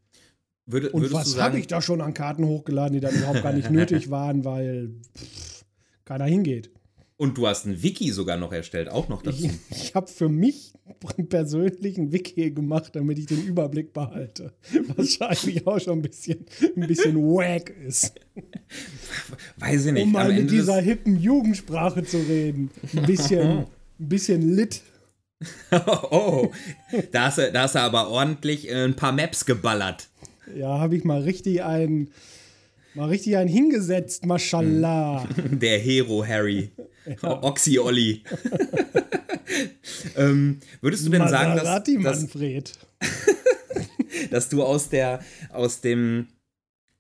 [0.67, 3.71] Würde, Und was habe ich da schon an Karten hochgeladen, die dann überhaupt gar nicht
[3.71, 5.65] nötig waren, weil pff,
[6.05, 6.71] keiner hingeht.
[7.17, 9.45] Und du hast ein Wiki sogar noch erstellt, auch noch dazu.
[9.71, 10.73] Ich, ich habe für mich
[11.29, 14.53] persönlich ein Wiki gemacht, damit ich den Überblick behalte.
[14.97, 16.45] Wahrscheinlich auch schon ein bisschen,
[16.77, 18.15] ein bisschen wack ist.
[19.59, 20.03] Weiß ich nicht.
[20.03, 22.71] Um mal mit dieser hippen Jugendsprache zu reden.
[22.97, 23.41] Ein bisschen,
[24.01, 24.83] ein bisschen lit.
[26.11, 26.51] oh,
[27.13, 30.09] da hast, du, da hast du aber ordentlich ein paar Maps geballert.
[30.57, 32.11] Ja, habe ich mal richtig einen
[32.97, 35.27] Mal richtig einen hingesetzt, mashallah.
[35.37, 36.71] Der Hero Harry.
[37.07, 37.43] Ja.
[37.43, 38.23] Oxy Olli.
[40.17, 42.73] ähm, würdest du denn sagen, dass, Manfred.
[42.99, 46.29] dass, dass du aus der aus dem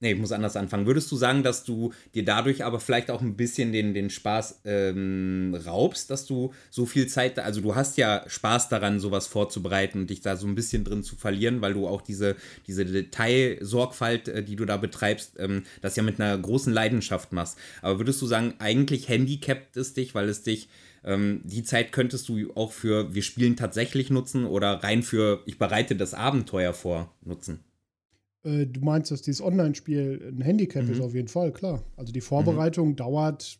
[0.00, 0.86] Nee, ich muss anders anfangen.
[0.86, 4.60] Würdest du sagen, dass du dir dadurch aber vielleicht auch ein bisschen den, den Spaß
[4.64, 10.00] ähm, raubst, dass du so viel Zeit, also du hast ja Spaß daran, sowas vorzubereiten
[10.00, 14.28] und dich da so ein bisschen drin zu verlieren, weil du auch diese, diese Detailsorgfalt,
[14.28, 17.56] äh, die du da betreibst, ähm, das ja mit einer großen Leidenschaft machst.
[17.80, 20.68] Aber würdest du sagen, eigentlich handicapt es dich, weil es dich
[21.04, 25.58] ähm, die Zeit könntest du auch für wir spielen tatsächlich nutzen oder rein für ich
[25.58, 27.60] bereite das Abenteuer vor nutzen?
[28.44, 30.92] Äh, du meinst, dass dieses Online-Spiel ein Handicap mhm.
[30.92, 31.82] ist, auf jeden Fall, klar.
[31.96, 32.96] Also die Vorbereitung mhm.
[32.96, 33.58] dauert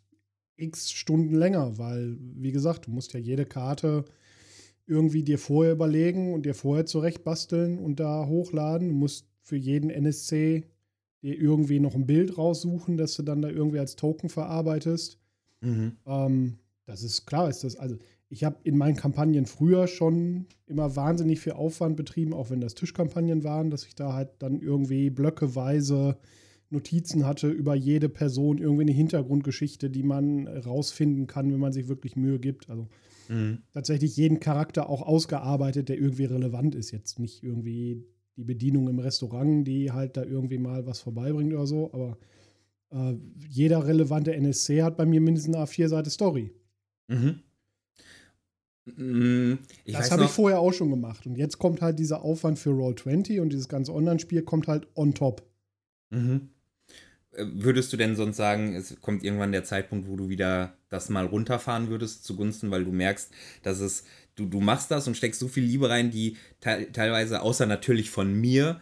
[0.56, 4.04] x Stunden länger, weil, wie gesagt, du musst ja jede Karte
[4.86, 8.88] irgendwie dir vorher überlegen und dir vorher zurechtbasteln und da hochladen.
[8.88, 10.64] Du musst für jeden NSC
[11.22, 15.18] dir irgendwie noch ein Bild raussuchen, das du dann da irgendwie als Token verarbeitest.
[15.60, 15.96] Mhm.
[16.06, 17.96] Ähm, das ist klar, ist das, also
[18.28, 22.74] ich habe in meinen Kampagnen früher schon immer wahnsinnig viel Aufwand betrieben, auch wenn das
[22.74, 26.16] Tischkampagnen waren, dass ich da halt dann irgendwie blöckeweise
[26.70, 31.88] Notizen hatte über jede Person, irgendwie eine Hintergrundgeschichte, die man rausfinden kann, wenn man sich
[31.88, 32.68] wirklich Mühe gibt.
[32.68, 32.88] Also
[33.28, 33.58] mhm.
[33.72, 36.90] tatsächlich jeden Charakter auch ausgearbeitet, der irgendwie relevant ist.
[36.90, 38.04] Jetzt nicht irgendwie
[38.36, 42.18] die Bedienung im Restaurant, die halt da irgendwie mal was vorbeibringt oder so, aber
[42.90, 43.14] äh,
[43.48, 46.50] jeder relevante NSC hat bei mir mindestens eine A4-Seite Story.
[47.08, 47.40] Mhm.
[48.86, 51.26] Mm, ich das habe ich vorher auch schon gemacht.
[51.26, 55.14] Und jetzt kommt halt dieser Aufwand für Roll20 und dieses ganze Online-Spiel kommt halt on
[55.14, 55.42] top.
[56.10, 56.50] Mhm.
[57.32, 61.08] Äh, würdest du denn sonst sagen, es kommt irgendwann der Zeitpunkt, wo du wieder das
[61.08, 63.30] mal runterfahren würdest zugunsten, weil du merkst,
[63.62, 64.04] dass es,
[64.36, 68.10] du, du machst das und steckst so viel Liebe rein, die te teilweise, außer natürlich
[68.10, 68.80] von mir,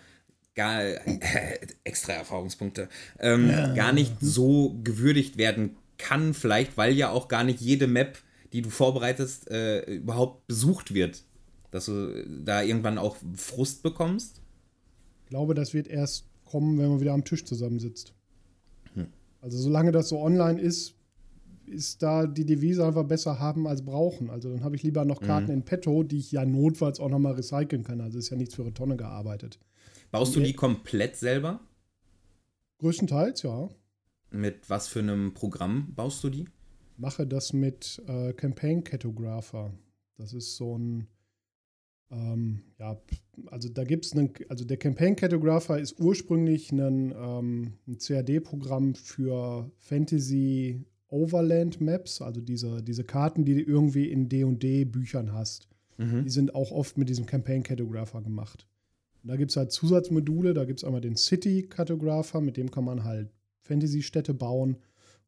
[0.54, 0.98] gar, äh,
[1.84, 2.88] extra Erfahrungspunkte,
[3.20, 3.72] ähm, ja.
[3.74, 8.18] gar nicht so gewürdigt werden kann, vielleicht, weil ja auch gar nicht jede Map
[8.52, 11.24] die du vorbereitest, äh, überhaupt besucht wird.
[11.70, 14.40] Dass du da irgendwann auch Frust bekommst?
[15.24, 18.12] Ich glaube, das wird erst kommen, wenn man wieder am Tisch zusammensitzt.
[18.94, 19.06] Hm.
[19.40, 20.94] Also solange das so online ist,
[21.66, 24.30] ist da die Devise einfach besser haben als brauchen.
[24.30, 25.52] Also dann habe ich lieber noch Karten mhm.
[25.52, 28.00] in petto, die ich ja notfalls auch nochmal recyceln kann.
[28.00, 29.58] Also ist ja nichts für eine Tonne gearbeitet.
[30.10, 31.60] Baust Und du die komplett selber?
[32.78, 33.70] Größtenteils, ja.
[34.30, 36.44] Mit was für einem Programm baust du die?
[36.96, 39.72] Mache das mit äh, Campaign Cartographer.
[40.16, 41.06] Das ist so ein,
[42.10, 43.00] ähm, ja,
[43.46, 48.94] also da gibt es einen, also der Campaign Cartographer ist ursprünglich ein, ähm, ein CAD-Programm
[48.94, 55.68] für Fantasy Overland Maps, also diese, diese Karten, die du irgendwie in D&D-Büchern hast.
[55.98, 56.24] Mhm.
[56.24, 58.66] Die sind auch oft mit diesem Campaign Cartographer gemacht.
[59.22, 62.70] Und da gibt es halt Zusatzmodule, da gibt es einmal den City Cartographer, mit dem
[62.70, 64.76] kann man halt Fantasy-Städte bauen.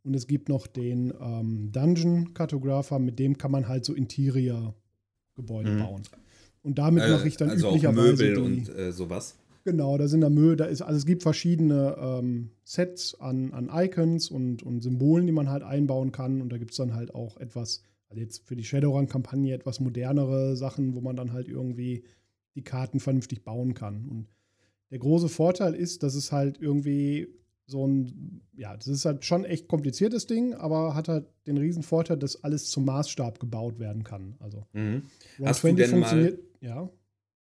[0.04, 5.70] Und es gibt noch den ähm, Dungeon Cartographer, mit dem kann man halt so Interior-Gebäude
[5.70, 5.78] mhm.
[5.78, 6.02] bauen.
[6.62, 8.10] Und damit äh, mache ich dann also üblicherweise.
[8.10, 9.36] Möbel die, und äh, sowas.
[9.64, 13.70] Genau, da sind da Möbel, da ist, also es gibt verschiedene ähm, Sets an, an
[13.72, 16.42] Icons und, und Symbolen, die man halt einbauen kann.
[16.42, 20.54] Und da gibt es dann halt auch etwas, also jetzt für die Shadowrun-Kampagne etwas modernere
[20.54, 22.04] Sachen, wo man dann halt irgendwie
[22.54, 24.06] die Karten vernünftig bauen kann.
[24.06, 24.26] Und
[24.90, 27.28] der große Vorteil ist, dass es halt irgendwie
[27.66, 31.82] so ein, ja, das ist halt schon echt kompliziertes Ding, aber hat halt den riesen
[31.82, 34.34] Vorteil, dass alles zum Maßstab gebaut werden kann.
[34.38, 35.02] Also mhm.
[35.38, 36.90] Roll20 funktioniert, ja.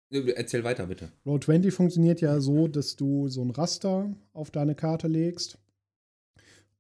[0.10, 1.10] Erzähl weiter, bitte.
[1.26, 5.58] Roll20 funktioniert ja so, dass du so ein Raster auf deine Karte legst.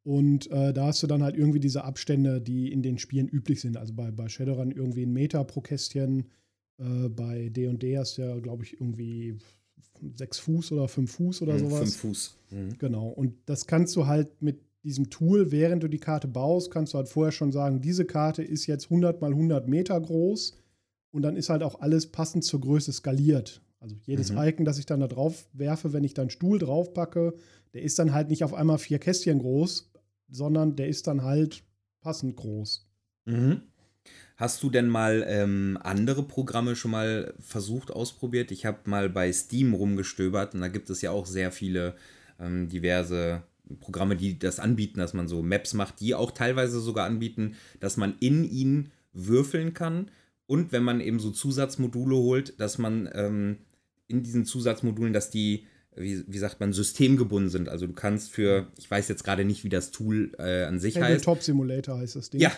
[0.03, 3.61] Und äh, da hast du dann halt irgendwie diese Abstände, die in den Spielen üblich
[3.61, 3.77] sind.
[3.77, 6.25] Also bei, bei Shadowrun irgendwie ein Meter pro Kästchen.
[6.79, 9.37] Äh, bei D&D hast du ja, glaube ich, irgendwie
[10.15, 11.79] sechs Fuß oder fünf Fuß oder mhm, sowas.
[11.79, 12.37] Fünf Fuß.
[12.51, 12.77] Mhm.
[12.77, 13.07] Genau.
[13.09, 16.97] Und das kannst du halt mit diesem Tool, während du die Karte baust, kannst du
[16.97, 20.57] halt vorher schon sagen, diese Karte ist jetzt 100 mal 100 Meter groß
[21.11, 23.61] und dann ist halt auch alles passend zur Größe skaliert.
[23.79, 24.39] Also jedes mhm.
[24.39, 27.33] Icon, das ich dann da drauf werfe, wenn ich dann Stuhl drauf packe,
[27.73, 29.91] der ist dann halt nicht auf einmal vier Kästchen groß,
[30.29, 31.63] sondern der ist dann halt
[32.01, 32.87] passend groß.
[33.25, 33.61] Mhm.
[34.37, 38.51] Hast du denn mal ähm, andere Programme schon mal versucht, ausprobiert?
[38.51, 41.95] Ich habe mal bei Steam rumgestöbert und da gibt es ja auch sehr viele
[42.39, 43.43] ähm, diverse
[43.79, 47.97] Programme, die das anbieten, dass man so Maps macht, die auch teilweise sogar anbieten, dass
[47.97, 50.09] man in ihnen würfeln kann.
[50.47, 53.57] Und wenn man eben so Zusatzmodule holt, dass man ähm,
[54.07, 57.69] in diesen Zusatzmodulen, dass die, wie, wie, sagt man, systemgebunden sind.
[57.69, 60.95] Also du kannst für, ich weiß jetzt gerade nicht, wie das Tool äh, an sich
[60.95, 61.25] Tabletop heißt.
[61.25, 62.41] Top Simulator heißt das Ding.
[62.41, 62.51] Ja,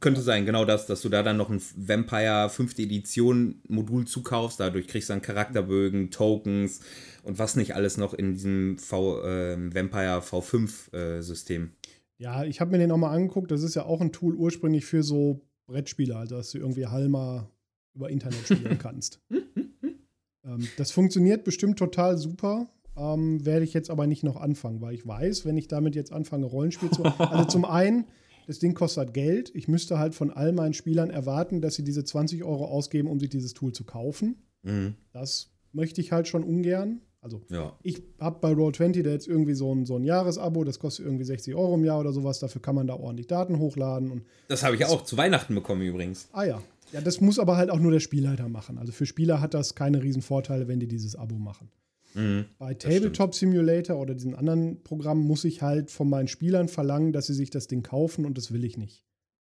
[0.00, 2.78] könnte sein, genau das, dass du da dann noch ein Vampire 5.
[2.78, 4.60] Edition Modul zukaufst.
[4.60, 6.80] Dadurch kriegst du dann Charakterbögen, Tokens
[7.22, 11.72] und was nicht alles noch in diesem v, äh, Vampire V5 äh, System.
[12.18, 13.50] Ja, ich habe mir den auch mal angeguckt.
[13.50, 17.50] Das ist ja auch ein Tool ursprünglich für so Brettspiele, also dass du irgendwie Halma
[17.94, 19.20] über Internet spielen kannst.
[19.30, 22.68] ähm, das funktioniert bestimmt total super.
[22.96, 26.12] Ähm, werde ich jetzt aber nicht noch anfangen, weil ich weiß, wenn ich damit jetzt
[26.12, 27.04] anfange, Rollenspiel zu.
[27.04, 28.06] Also zum einen,
[28.48, 29.52] das Ding kostet Geld.
[29.54, 33.20] Ich müsste halt von all meinen Spielern erwarten, dass sie diese 20 Euro ausgeben, um
[33.20, 34.36] sich dieses Tool zu kaufen.
[34.62, 34.94] Mhm.
[35.12, 37.02] Das möchte ich halt schon ungern.
[37.20, 37.76] Also ja.
[37.82, 41.24] ich habe bei Roll20 da jetzt irgendwie so ein, so ein Jahresabo, das kostet irgendwie
[41.24, 42.38] 60 Euro im Jahr oder sowas.
[42.38, 44.10] Dafür kann man da ordentlich Daten hochladen.
[44.10, 46.30] Und das habe ich auch zu Weihnachten bekommen übrigens.
[46.32, 46.62] Ah ja.
[46.92, 48.78] Ja, das muss aber halt auch nur der Spielleiter machen.
[48.78, 51.70] Also für Spieler hat das keine riesen Vorteile, wenn die dieses Abo machen.
[52.14, 57.12] Mhm, Bei Tabletop Simulator oder diesen anderen Programmen muss ich halt von meinen Spielern verlangen,
[57.12, 59.04] dass sie sich das Ding kaufen und das will ich nicht.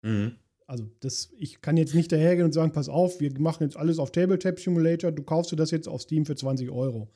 [0.01, 0.33] Mhm.
[0.67, 3.99] Also das, ich kann jetzt nicht dahergehen und sagen, pass auf, wir machen jetzt alles
[3.99, 7.09] auf Tabletop Simulator, du kaufst du das jetzt auf Steam für 20 Euro.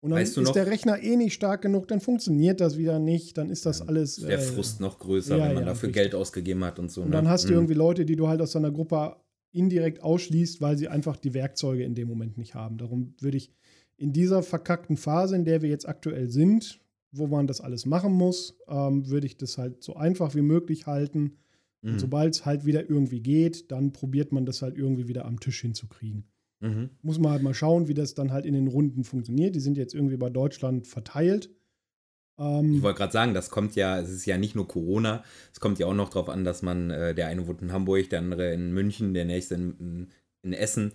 [0.00, 3.36] Und dann weißt ist der Rechner eh nicht stark genug, dann funktioniert das wieder nicht,
[3.36, 4.16] dann ist das ja, alles.
[4.16, 6.02] Der äh, Frust noch größer, ja, wenn man ja, dafür richtig.
[6.02, 7.02] Geld ausgegeben hat und so.
[7.02, 7.16] Und ne?
[7.16, 7.54] dann hast du mhm.
[7.54, 9.16] irgendwie Leute, die du halt aus deiner Gruppe
[9.50, 12.78] indirekt ausschließt, weil sie einfach die Werkzeuge in dem Moment nicht haben.
[12.78, 13.50] Darum würde ich
[13.98, 16.80] in dieser verkackten Phase, in der wir jetzt aktuell sind,
[17.12, 20.86] wo man das alles machen muss, ähm, würde ich das halt so einfach wie möglich
[20.86, 21.38] halten.
[21.82, 21.98] Mhm.
[21.98, 25.60] Sobald es halt wieder irgendwie geht, dann probiert man das halt irgendwie wieder am Tisch
[25.60, 26.24] hinzukriegen.
[26.60, 26.90] Mhm.
[27.02, 29.54] Muss man halt mal schauen, wie das dann halt in den Runden funktioniert.
[29.54, 31.50] Die sind jetzt irgendwie bei Deutschland verteilt.
[32.38, 35.60] Ähm, ich wollte gerade sagen, das kommt ja, es ist ja nicht nur Corona, es
[35.60, 38.20] kommt ja auch noch darauf an, dass man, äh, der eine wohnt in Hamburg, der
[38.20, 40.08] andere in München, der nächste in,
[40.42, 40.92] in, Essen,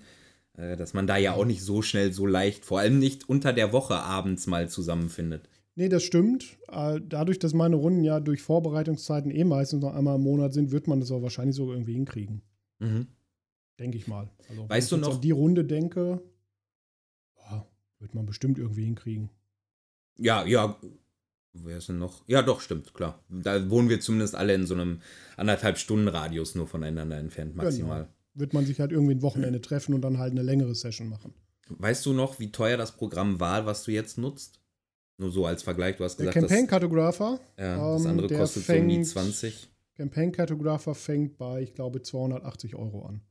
[0.56, 3.74] dass man da ja auch nicht so schnell, so leicht, vor allem nicht unter der
[3.74, 5.50] Woche abends mal zusammenfindet.
[5.76, 6.58] Nee, das stimmt.
[6.68, 10.72] Äh, dadurch, dass meine Runden ja durch Vorbereitungszeiten eh meistens noch einmal im Monat sind,
[10.72, 12.44] wird man das auch wahrscheinlich so irgendwie hinkriegen.
[12.78, 13.08] Mhm.
[13.80, 14.30] Denke ich mal.
[14.50, 15.08] Also, weißt du noch?
[15.08, 16.22] Wenn ich an die Runde denke,
[17.34, 19.32] boah, wird man bestimmt irgendwie hinkriegen.
[20.20, 20.80] Ja, ja.
[21.54, 22.28] Wer ist denn noch?
[22.28, 23.24] Ja, doch, stimmt, klar.
[23.30, 25.02] Da wohnen wir zumindest alle in so einem
[25.38, 28.04] anderthalb Stunden Radius nur voneinander entfernt, maximal.
[28.04, 31.10] Genau wird man sich halt irgendwie ein Wochenende treffen und dann halt eine längere Session
[31.10, 31.34] machen.
[31.70, 34.60] Weißt du noch, wie teuer das Programm war, was du jetzt nutzt?
[35.18, 37.40] Nur so als Vergleich, du hast gesagt, der Campaign Cartographer.
[37.58, 39.70] Ja, das ähm, andere kostet fängt, so um die 20.
[39.96, 43.22] Campaign Cartographer fängt bei, ich glaube, 280 Euro an.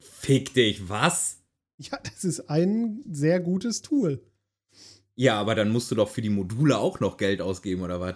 [0.00, 1.42] Fick dich, was?
[1.76, 4.22] Ja, das ist ein sehr gutes Tool.
[5.16, 8.14] Ja, aber dann musst du doch für die Module auch noch Geld ausgeben, oder was?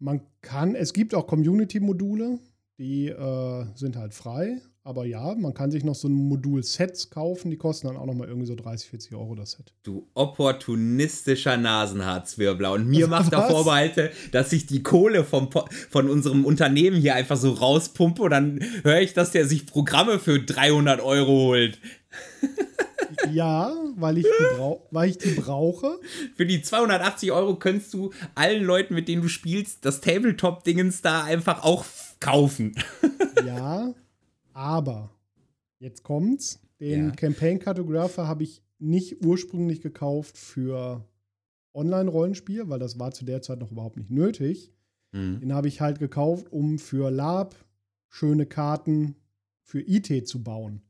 [0.00, 2.40] Man kann, es gibt auch Community-Module,
[2.82, 4.60] die äh, sind halt frei.
[4.84, 8.14] Aber ja, man kann sich noch so ein Modul-Sets kaufen, die kosten dann auch noch
[8.14, 9.72] mal irgendwie so 30, 40 Euro das Set.
[9.84, 12.72] Du opportunistischer Nasenhaarzwirbler.
[12.72, 15.50] Und mir macht er Vorbehalte, dass ich die Kohle vom,
[15.88, 20.18] von unserem Unternehmen hier einfach so rauspumpe und dann höre ich, dass der sich Programme
[20.18, 21.78] für 300 Euro holt.
[23.30, 24.58] Ja, weil ich, die
[24.90, 25.98] weil ich die brauche.
[26.34, 31.22] Für die 280 Euro könntest du allen Leuten, mit denen du spielst, das Tabletop-Dingens da
[31.22, 31.84] einfach auch
[32.22, 32.74] kaufen.
[33.44, 33.94] Ja,
[34.52, 35.10] aber
[35.78, 36.60] jetzt kommt's.
[36.80, 37.10] Den ja.
[37.12, 41.06] Campaign Cartographer habe ich nicht ursprünglich gekauft für
[41.74, 44.72] Online-Rollenspiel, weil das war zu der Zeit noch überhaupt nicht nötig.
[45.12, 45.40] Mhm.
[45.40, 47.54] Den habe ich halt gekauft, um für Lab
[48.08, 49.16] schöne Karten
[49.62, 50.82] für IT zu bauen.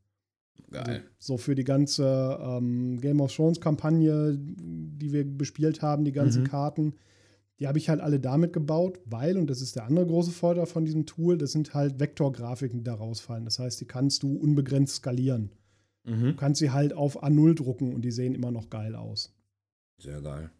[0.71, 0.85] Geil.
[0.87, 6.43] Also so für die ganze ähm, Game of Thrones-Kampagne, die wir bespielt haben, die ganzen
[6.43, 6.49] mhm.
[6.49, 6.95] Karten.
[7.63, 10.67] Die habe ich halt alle damit gebaut, weil, und das ist der andere große Vorteil
[10.67, 13.45] von diesem Tool, das sind halt Vektorgrafiken, die da rausfallen.
[13.45, 15.53] Das heißt, die kannst du unbegrenzt skalieren.
[16.03, 16.25] Mhm.
[16.25, 19.33] Du kannst sie halt auf A0 drucken und die sehen immer noch geil aus.
[19.99, 20.51] Sehr geil.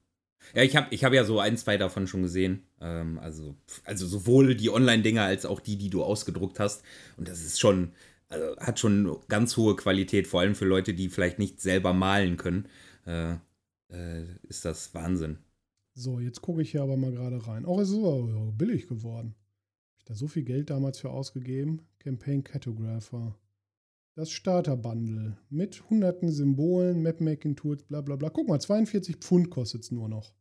[0.55, 2.63] Ja, ich habe ich hab ja so ein, zwei davon schon gesehen.
[2.81, 6.85] Ähm, also, also sowohl die Online-Dinger als auch die, die du ausgedruckt hast.
[7.17, 7.91] Und das ist schon,
[8.29, 12.37] also hat schon ganz hohe Qualität, vor allem für Leute, die vielleicht nicht selber malen
[12.37, 12.69] können.
[13.07, 13.33] Äh,
[13.91, 15.39] äh, ist das Wahnsinn.
[15.95, 17.65] So, jetzt gucke ich hier aber mal gerade rein.
[17.67, 19.35] Auch oh, es ist aber billig geworden.
[19.35, 21.83] Habe ich da so viel Geld damals für ausgegeben?
[21.99, 23.37] Campaign Cartographer.
[24.15, 28.29] Das Starter-Bundle mit hunderten Symbolen, Mapmaking-Tools, bla bla bla.
[28.29, 30.35] Guck mal, 42 Pfund kostet es nur noch.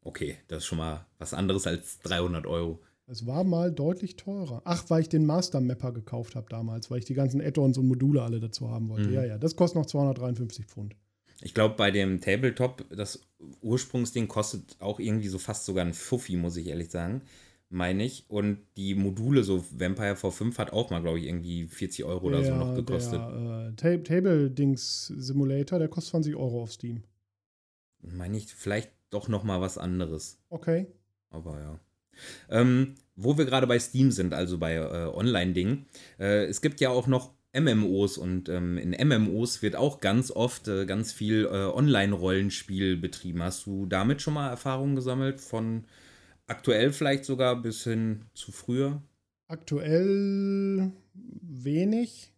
[0.00, 2.80] Okay, das ist schon mal was anderes als 300 Euro.
[3.06, 4.60] Es war mal deutlich teurer.
[4.64, 7.88] Ach, weil ich den Master Mapper gekauft habe damals, weil ich die ganzen Add-ons und
[7.88, 9.08] Module alle dazu haben wollte.
[9.08, 9.14] Mhm.
[9.14, 10.94] Ja, ja, das kostet noch 253 Pfund.
[11.40, 13.20] Ich glaube, bei dem Tabletop, das
[13.62, 17.22] Ursprungsding kostet auch irgendwie so fast sogar ein Fuffi, muss ich ehrlich sagen.
[17.70, 18.24] Meine ich.
[18.28, 22.42] Und die Module, so Vampire V5 hat auch mal, glaube ich, irgendwie 40 Euro oder
[22.42, 23.20] so noch gekostet.
[23.20, 27.02] Der äh, Table-Dings-Simulator, der kostet 20 Euro auf Steam.
[28.00, 30.38] Meine ich, vielleicht doch noch mal was anderes.
[30.48, 30.86] Okay.
[31.30, 31.80] Aber ja.
[32.48, 35.86] Ähm, wo wir gerade bei Steam sind, also bei äh, Online-Dingen.
[36.18, 40.68] Äh, es gibt ja auch noch MMOs und ähm, in MMOs wird auch ganz oft
[40.68, 43.42] äh, ganz viel äh, Online-Rollenspiel betrieben.
[43.42, 45.40] Hast du damit schon mal Erfahrungen gesammelt?
[45.40, 45.84] Von
[46.46, 49.02] aktuell vielleicht sogar bis hin zu früher?
[49.46, 52.32] Aktuell wenig.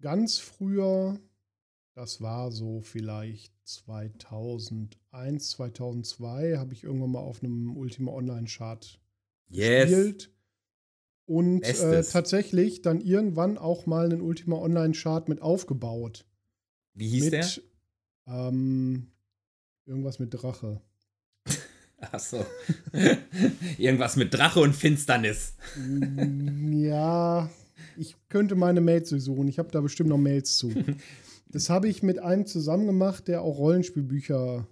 [0.00, 1.18] Ganz früher
[1.94, 9.00] Das war so vielleicht 2001, 2002, habe ich irgendwann mal auf einem Ultima Online-Chart
[9.48, 9.90] yes.
[9.90, 10.31] gespielt.
[11.24, 16.26] Und äh, tatsächlich dann irgendwann auch mal einen Ultima Online-Chart mit aufgebaut.
[16.94, 17.48] Wie hieß mit, der?
[18.26, 19.12] Ähm,
[19.86, 20.80] irgendwas mit Drache.
[22.00, 22.44] Ach so.
[23.78, 25.54] irgendwas mit Drache und Finsternis.
[26.70, 27.48] ja,
[27.96, 29.48] ich könnte meine Mails suchen.
[29.48, 30.72] Ich habe da bestimmt noch Mails zu.
[31.48, 34.66] Das habe ich mit einem zusammen gemacht, der auch Rollenspielbücher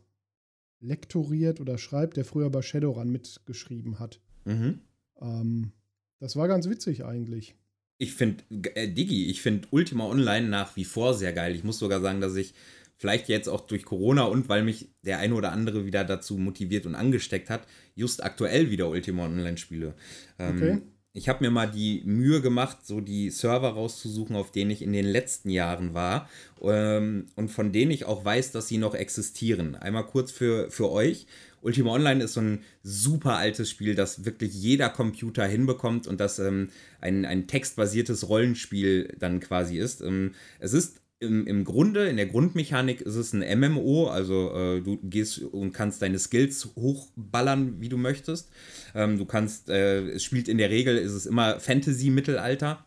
[0.81, 4.21] lektoriert oder schreibt, der früher bei Shadowrun mitgeschrieben hat.
[4.45, 4.81] Mhm.
[5.21, 5.73] Ähm,
[6.21, 7.55] das war ganz witzig eigentlich.
[7.99, 8.45] Ich finde,
[8.75, 11.55] äh, Digi, ich finde Ultima Online nach wie vor sehr geil.
[11.55, 12.55] Ich muss sogar sagen, dass ich
[12.97, 16.87] vielleicht jetzt auch durch Corona und weil mich der eine oder andere wieder dazu motiviert
[16.87, 19.95] und angesteckt hat, just aktuell wieder Ultima Online spiele.
[20.39, 20.81] Ähm, okay
[21.13, 24.93] ich habe mir mal die Mühe gemacht, so die Server rauszusuchen, auf denen ich in
[24.93, 26.29] den letzten Jahren war
[26.63, 29.75] ähm, und von denen ich auch weiß, dass sie noch existieren.
[29.75, 31.27] Einmal kurz für, für euch.
[31.63, 36.39] Ultima Online ist so ein super altes Spiel, das wirklich jeder Computer hinbekommt und das
[36.39, 40.01] ähm, ein, ein textbasiertes Rollenspiel dann quasi ist.
[40.01, 44.81] Ähm, es ist im, im Grunde, in der Grundmechanik ist es ein MMO, also äh,
[44.81, 48.51] du gehst und kannst deine Skills hochballern, wie du möchtest.
[48.95, 52.85] Ähm, du kannst, äh, es spielt in der Regel, ist es immer Fantasy-Mittelalter.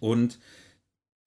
[0.00, 0.38] Und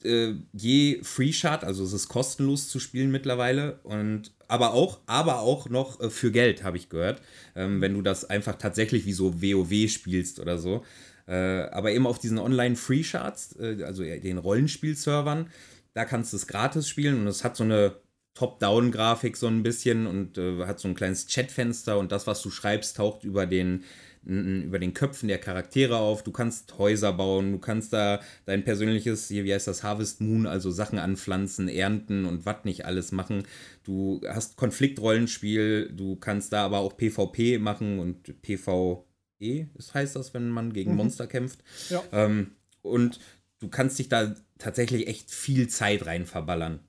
[0.04, 5.40] äh, je Free Shard, also es ist kostenlos zu spielen mittlerweile und aber auch, aber
[5.40, 7.22] auch noch äh, für Geld, habe ich gehört,
[7.56, 10.84] ähm, wenn du das einfach tatsächlich wie so WoW spielst oder so.
[11.26, 11.34] Äh,
[11.72, 15.50] aber eben auf diesen Online-Free Shards, äh, also den Rollenspiel-Servern,
[15.94, 17.96] da kannst du es gratis spielen und es hat so eine
[18.34, 22.50] Top-Down-Grafik so ein bisschen und äh, hat so ein kleines Chatfenster und das, was du
[22.50, 23.84] schreibst, taucht über den,
[24.24, 26.24] über den Köpfen der Charaktere auf.
[26.24, 30.48] Du kannst Häuser bauen, du kannst da dein persönliches, hier, wie heißt das, Harvest Moon,
[30.48, 33.44] also Sachen anpflanzen, ernten und was nicht alles machen.
[33.84, 40.34] Du hast Konfliktrollenspiel, du kannst da aber auch PvP machen und PvE, das heißt das,
[40.34, 40.98] wenn man gegen mhm.
[40.98, 41.60] Monster kämpft.
[41.90, 42.02] Ja.
[42.12, 43.20] Ähm, und
[43.64, 46.80] du kannst dich da tatsächlich echt viel Zeit rein verballern.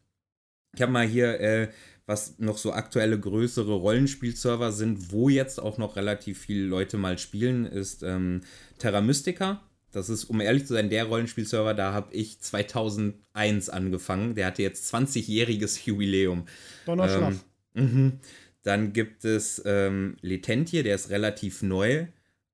[0.75, 1.69] Ich habe mal hier, äh,
[2.05, 7.17] was noch so aktuelle größere Rollenspielserver sind, wo jetzt auch noch relativ viele Leute mal
[7.17, 8.43] spielen, ist ähm,
[8.79, 9.63] Terra Mystica.
[9.93, 14.35] Das ist, um ehrlich zu sein, der Rollenspielserver, da habe ich 2001 angefangen.
[14.35, 16.47] Der hatte jetzt 20-jähriges Jubiläum.
[16.85, 17.45] Donnerschlaf.
[17.77, 18.19] Ähm,
[18.65, 22.07] Dann gibt es ähm, Letentie, der ist relativ neu.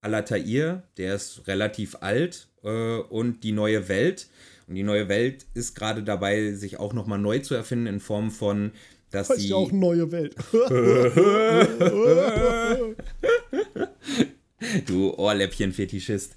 [0.02, 2.49] Alatair, der ist relativ alt.
[2.62, 4.28] Äh, und die neue Welt.
[4.66, 8.30] Und die neue Welt ist gerade dabei, sich auch nochmal neu zu erfinden in Form
[8.30, 8.72] von,
[9.10, 9.48] dass heißt sie.
[9.48, 10.36] ja auch neue Welt.
[14.86, 16.36] du Ohrläppchen-Fetischist.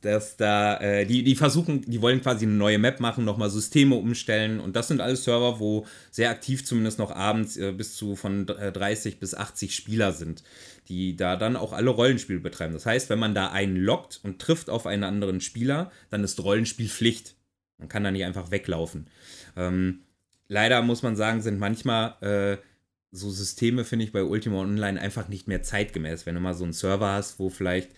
[0.00, 3.94] Dass da, äh, die, die versuchen, die wollen quasi eine neue Map machen, nochmal Systeme
[3.94, 4.60] umstellen.
[4.60, 8.46] Und das sind alles Server, wo sehr aktiv zumindest noch abends äh, bis zu von
[8.46, 10.42] 30 äh, bis 80 Spieler sind,
[10.88, 12.74] die da dann auch alle Rollenspiele betreiben.
[12.74, 16.42] Das heißt, wenn man da einen lockt und trifft auf einen anderen Spieler, dann ist
[16.42, 17.34] Rollenspiel Pflicht.
[17.78, 19.08] Man kann da nicht einfach weglaufen.
[19.56, 20.00] Ähm,
[20.48, 22.56] leider muss man sagen, sind manchmal äh,
[23.12, 26.26] so Systeme, finde ich, bei Ultima Online einfach nicht mehr zeitgemäß.
[26.26, 27.90] Wenn du mal so einen Server hast, wo vielleicht,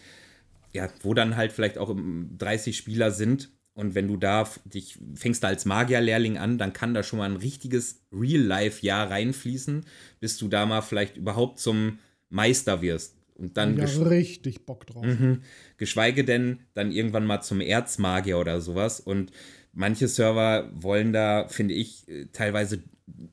[0.75, 5.43] ja, wo dann halt vielleicht auch 30 Spieler sind und wenn du da dich fängst
[5.43, 9.85] da als Magierlehrling an, dann kann da schon mal ein richtiges Real-Life-Jahr reinfließen,
[10.20, 11.99] bis du da mal vielleicht überhaupt zum
[12.29, 13.16] Meister wirst.
[13.35, 15.05] Und dann ja, richtig Bock drauf.
[15.05, 15.43] Mhm.
[15.77, 19.01] Geschweige denn dann irgendwann mal zum Erzmagier oder sowas.
[19.01, 19.33] Und
[19.72, 22.85] manche Server wollen da, finde ich, äh, teilweise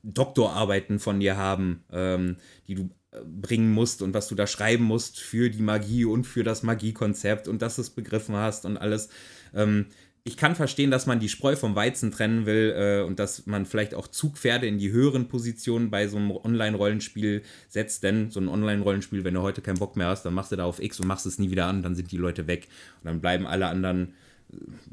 [0.02, 2.36] Doktorarbeiten von dir haben, ähm,
[2.66, 2.90] die du
[3.24, 7.46] bringen musst und was du da schreiben musst für die Magie und für das Magiekonzept
[7.46, 9.10] und dass du es begriffen hast und alles.
[9.54, 9.86] Ähm,
[10.24, 13.66] ich kann verstehen, dass man die Spreu vom Weizen trennen will äh, und dass man
[13.66, 18.48] vielleicht auch Zugpferde in die höheren Positionen bei so einem Online-Rollenspiel setzt, denn so ein
[18.48, 21.08] Online-Rollenspiel, wenn du heute keinen Bock mehr hast, dann machst du da auf X und
[21.08, 22.68] machst es nie wieder an, dann sind die Leute weg
[23.00, 24.14] und dann bleiben alle anderen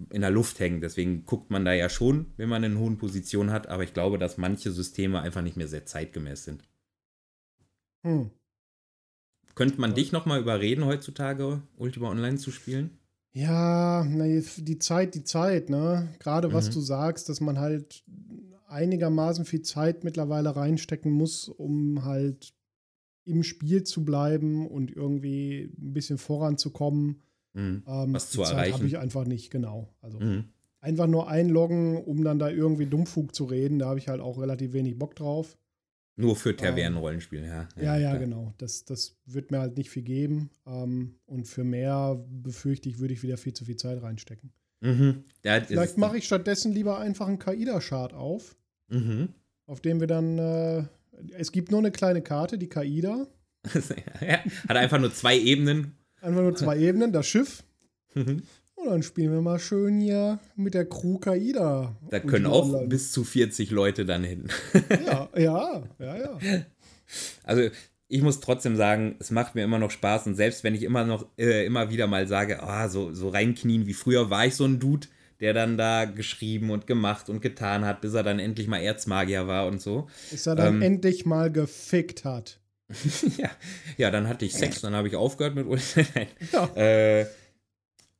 [0.09, 0.81] in der Luft hängen.
[0.81, 4.17] Deswegen guckt man da ja schon, wenn man eine hohen Position hat, aber ich glaube,
[4.17, 6.68] dass manche Systeme einfach nicht mehr sehr zeitgemäß sind.
[8.03, 8.31] Hm.
[9.55, 9.95] Könnte man ja.
[9.95, 12.97] dich nochmal überreden, heutzutage Ultima Online zu spielen?
[13.31, 16.09] Ja, die Zeit, die Zeit, ne?
[16.19, 16.73] Gerade was mhm.
[16.73, 18.03] du sagst, dass man halt
[18.67, 22.53] einigermaßen viel Zeit mittlerweile reinstecken muss, um halt
[23.25, 27.21] im Spiel zu bleiben und irgendwie ein bisschen voranzukommen.
[27.53, 27.83] Mhm.
[27.87, 28.73] Ähm, Was zu erreichen.
[28.73, 29.89] habe ich einfach nicht, genau.
[30.01, 30.45] Also mhm.
[30.79, 34.39] einfach nur einloggen, um dann da irgendwie Dummfug zu reden, da habe ich halt auch
[34.39, 35.57] relativ wenig Bock drauf.
[36.19, 37.67] Nur für Tavernenrollenspiel, ähm, ja.
[37.77, 38.53] Ja, ja, ja genau.
[38.57, 40.49] Das, das wird mir halt nicht viel geben.
[40.67, 44.51] Ähm, und für mehr befürchte ich, würde ich wieder viel zu viel Zeit reinstecken.
[44.81, 45.23] Mhm.
[45.45, 48.57] Ja, Vielleicht mache ich stattdessen lieber einfach einen Kaida-Chart auf.
[48.89, 49.29] Mhm.
[49.65, 50.37] auf dem wir dann.
[50.39, 50.83] Äh,
[51.37, 53.27] es gibt nur eine kleine Karte, die Kaida.
[54.21, 55.95] ja, hat einfach nur zwei Ebenen.
[56.19, 57.63] Einfach nur zwei Ebenen, das Schiff.
[58.13, 58.43] Mhm.
[58.81, 61.95] Und dann spielen wir mal schön hier mit der Crew Kaida.
[62.09, 62.87] Da können auch online.
[62.87, 64.47] bis zu 40 Leute dann hin.
[65.05, 66.39] ja, ja, ja, ja.
[67.43, 67.69] Also
[68.07, 71.03] ich muss trotzdem sagen, es macht mir immer noch Spaß und selbst wenn ich immer
[71.03, 74.65] noch äh, immer wieder mal sage, oh, so, so reinknien wie früher, war ich so
[74.65, 75.07] ein Dude,
[75.39, 79.47] der dann da geschrieben und gemacht und getan hat, bis er dann endlich mal Erzmagier
[79.47, 80.07] war und so.
[80.31, 82.59] Bis er dann ähm, endlich mal gefickt hat.
[83.37, 83.51] ja,
[83.97, 85.67] ja, dann hatte ich Sex, dann habe ich aufgehört mit
[86.15, 86.27] Nein.
[86.51, 86.65] Ja.
[86.75, 87.27] Äh,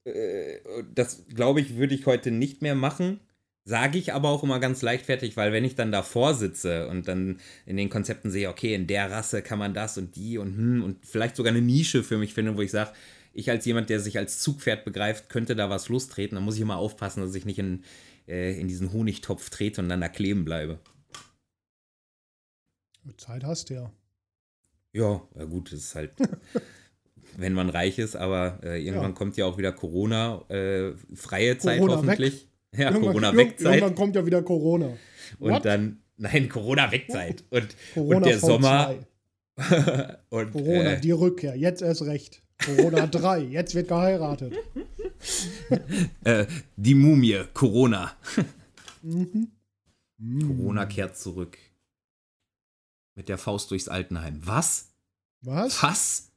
[0.06, 0.60] äh,
[0.94, 3.20] das glaube ich, würde ich heute nicht mehr machen.
[3.66, 7.40] Sage ich aber auch immer ganz leichtfertig, weil wenn ich dann davor sitze und dann
[7.66, 10.84] in den Konzepten sehe, okay, in der Rasse kann man das und die und hm,
[10.84, 12.92] und vielleicht sogar eine Nische für mich finde, wo ich sage,
[13.34, 16.62] ich als jemand, der sich als Zugpferd begreift, könnte da was lostreten, dann muss ich
[16.62, 17.84] immer aufpassen, dass ich nicht in,
[18.28, 20.80] äh, in diesen Honigtopf trete und dann da kleben bleibe.
[23.18, 23.92] Zeit hast du ja.
[24.94, 26.12] Ja, ja gut, das ist halt,
[27.38, 29.18] wenn man reich ist, aber äh, irgendwann ja.
[29.18, 32.34] kommt ja auch wieder Corona, äh, freie Zeit Corona hoffentlich.
[32.34, 32.50] Weg.
[32.78, 33.76] Ja, Corona-Wegzeit.
[33.76, 34.98] Irgendwann kommt ja wieder Corona.
[35.40, 35.66] Und What?
[35.66, 37.44] dann, nein, Corona-Wegzeit.
[37.50, 38.96] Und, Corona und der Sommer.
[40.30, 42.44] und, Corona, äh, die Rückkehr, jetzt erst recht.
[42.64, 44.54] Corona 3, jetzt wird geheiratet.
[46.24, 48.12] äh, die Mumie, Corona.
[49.02, 49.50] mhm.
[50.48, 51.58] Corona kehrt zurück.
[53.16, 54.40] Mit der Faust durchs Altenheim.
[54.46, 54.94] Was?
[55.42, 55.84] Was?
[55.84, 56.29] Was?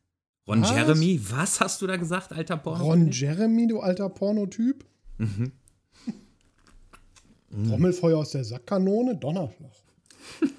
[0.53, 0.70] Ron was?
[0.70, 1.20] Jeremy?
[1.30, 2.84] Was hast du da gesagt, alter Porno?
[2.84, 4.84] Ron Jeremy, du alter Pornotyp?
[5.18, 5.53] Mhm.
[7.68, 9.16] Trommelfeuer aus der Sackkanone?
[9.16, 9.70] Donnerschlag.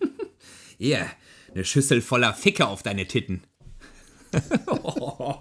[0.80, 1.08] Ja, yeah,
[1.54, 3.44] eine Schüssel voller Ficke auf deine Titten.
[4.68, 5.36] oh.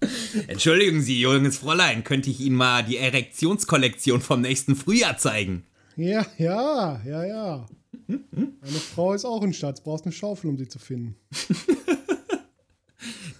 [0.46, 5.64] Entschuldigen Sie, junges Fräulein, könnte ich Ihnen mal die Erektionskollektion vom nächsten Frühjahr zeigen?
[5.96, 7.66] Ja, ja, ja, ja.
[8.06, 11.16] Meine Frau ist auch in Stadt, brauchst eine Schaufel, um sie zu finden.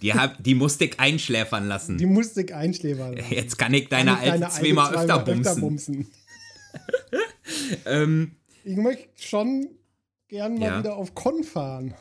[0.06, 1.98] Die, hab, die musste ich einschläfern lassen.
[1.98, 3.32] Die musste ich einschläfern lassen.
[3.32, 5.46] Jetzt kann ich deine, kann ich alte zweimal öfter bumsen.
[5.46, 6.06] Öfter bumsen.
[7.86, 8.32] ähm,
[8.64, 9.68] ich möchte schon
[10.28, 10.78] gern mal ja.
[10.78, 11.94] wieder auf Con fahren,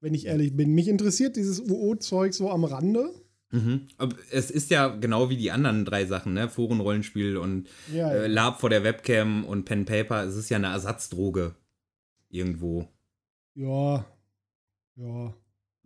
[0.00, 0.74] wenn ich ehrlich bin.
[0.74, 3.12] Mich interessiert dieses UO-Zeug so am Rande.
[3.52, 3.88] Mhm.
[4.30, 6.48] Es ist ja genau wie die anderen drei Sachen, ne?
[6.48, 8.22] Forenrollenspiel und ja, ja.
[8.22, 10.24] Äh, Lab vor der Webcam und Pen Paper.
[10.24, 11.54] Es ist ja eine Ersatzdroge
[12.30, 12.88] irgendwo.
[13.54, 14.06] Ja,
[14.96, 15.34] ja.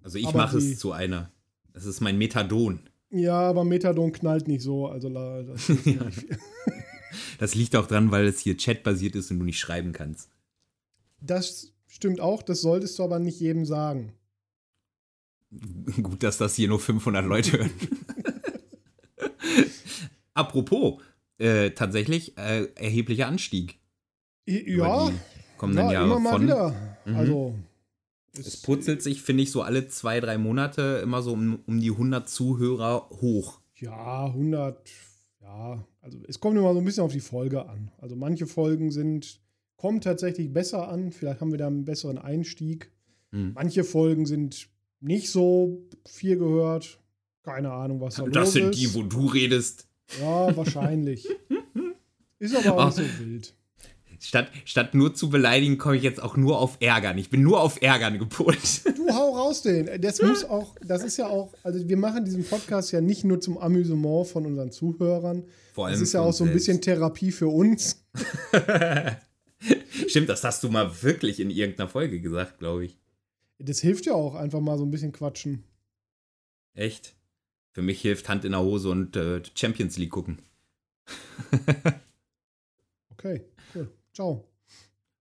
[0.06, 1.32] Also ich mache es zu einer.
[1.72, 2.78] Es ist mein Methadon.
[3.10, 4.86] Ja, aber Methadon knallt nicht so.
[4.86, 5.08] Also
[5.42, 6.06] das, ja.
[7.40, 10.30] das liegt auch dran, weil es hier chatbasiert ist und du nicht schreiben kannst.
[11.20, 12.44] Das stimmt auch.
[12.44, 14.12] Das solltest du aber nicht jedem sagen.
[16.00, 17.70] Gut, dass das hier nur 500 Leute hören.
[20.34, 21.02] Apropos,
[21.38, 23.80] äh, tatsächlich äh, erheblicher Anstieg.
[24.44, 25.10] Ja,
[25.56, 26.42] kommenden ja, Jahre immer mal von.
[26.44, 26.94] wieder.
[27.06, 27.16] Mhm.
[27.16, 27.54] Also
[28.38, 31.90] es purzelt sich, finde ich, so alle zwei, drei Monate immer so um, um die
[31.90, 33.60] 100 Zuhörer hoch.
[33.76, 34.90] Ja, 100,
[35.42, 35.84] ja.
[36.00, 37.90] Also es kommt immer so ein bisschen auf die Folge an.
[37.98, 39.40] Also manche Folgen sind,
[39.76, 41.12] kommen tatsächlich besser an.
[41.12, 42.90] Vielleicht haben wir da einen besseren Einstieg.
[43.32, 43.52] Mhm.
[43.54, 44.68] Manche Folgen sind
[45.00, 47.00] nicht so viel gehört.
[47.42, 48.54] Keine Ahnung, was da das los ist.
[48.56, 49.88] Das sind die, wo du redest.
[50.20, 51.28] Ja, wahrscheinlich.
[52.38, 53.54] ist aber auch nicht so wild.
[54.20, 57.18] Statt, statt nur zu beleidigen, komme ich jetzt auch nur auf Ärgern.
[57.18, 58.82] Ich bin nur auf Ärgern gepolt.
[58.96, 60.00] Du hau raus den.
[60.00, 63.40] Das muss auch, das ist ja auch, also wir machen diesen Podcast ja nicht nur
[63.40, 65.44] zum Amüsement von unseren Zuhörern.
[65.74, 68.04] Vor allem das ist ja auch so ein bisschen Therapie für uns.
[70.08, 72.98] Stimmt, das hast du mal wirklich in irgendeiner Folge gesagt, glaube ich.
[73.58, 75.62] Das hilft ja auch, einfach mal so ein bisschen quatschen.
[76.74, 77.14] Echt?
[77.72, 80.40] Für mich hilft Hand in der Hose und äh, Champions League gucken.
[83.10, 83.42] okay,
[83.74, 83.90] cool.
[84.16, 84.48] Ciao.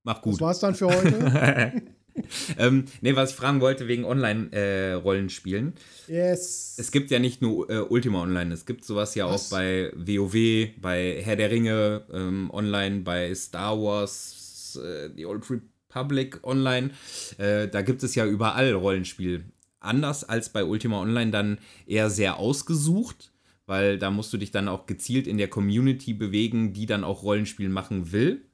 [0.04, 0.36] Mach gut.
[0.36, 1.82] Das war's dann für heute.
[2.58, 5.74] ähm, nee, was ich fragen wollte wegen Online-Rollenspielen.
[6.08, 6.76] Äh, yes.
[6.78, 9.48] Es gibt ja nicht nur äh, Ultima Online, es gibt sowas ja was?
[9.48, 15.43] auch bei WoW, bei Herr der Ringe ähm, Online, bei Star Wars, äh, The Old
[15.43, 16.91] Republic Public Online.
[17.38, 19.43] Äh, da gibt es ja überall Rollenspiel.
[19.82, 23.34] Anders als bei Ultima Online dann eher sehr ausgesucht,
[23.66, 27.24] weil da musst du dich dann auch gezielt in der Community bewegen, die dann auch
[27.24, 28.46] Rollenspiel machen will.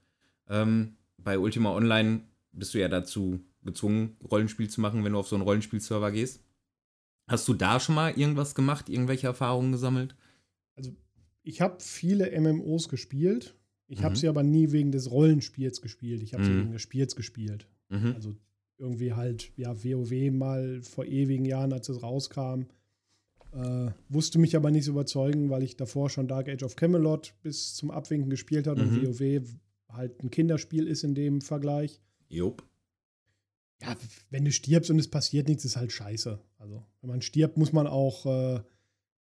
[0.51, 2.21] Ähm, bei Ultima Online
[2.51, 6.41] bist du ja dazu gezwungen, Rollenspiel zu machen, wenn du auf so einen Rollenspielserver gehst.
[7.27, 10.15] Hast du da schon mal irgendwas gemacht, irgendwelche Erfahrungen gesammelt?
[10.75, 10.91] Also,
[11.43, 13.55] ich habe viele MMOs gespielt.
[13.87, 14.03] Ich mhm.
[14.03, 16.21] habe sie aber nie wegen des Rollenspiels gespielt.
[16.23, 16.47] Ich habe mhm.
[16.47, 17.67] sie wegen des Spiels gespielt.
[17.89, 18.13] Mhm.
[18.15, 18.35] Also
[18.77, 22.63] irgendwie halt, ja, WoW mal vor ewigen Jahren, als es rauskam.
[23.53, 27.33] Äh, wusste mich aber nicht so überzeugen, weil ich davor schon Dark Age of Camelot
[27.43, 29.07] bis zum Abwinken gespielt habe und mhm.
[29.07, 29.41] WoW
[29.93, 32.01] halt ein Kinderspiel ist in dem Vergleich.
[32.29, 32.63] Jupp.
[33.81, 33.95] ja,
[34.29, 36.39] wenn du stirbst und es passiert nichts, ist halt scheiße.
[36.59, 38.61] Also, wenn man stirbt, muss man auch, äh,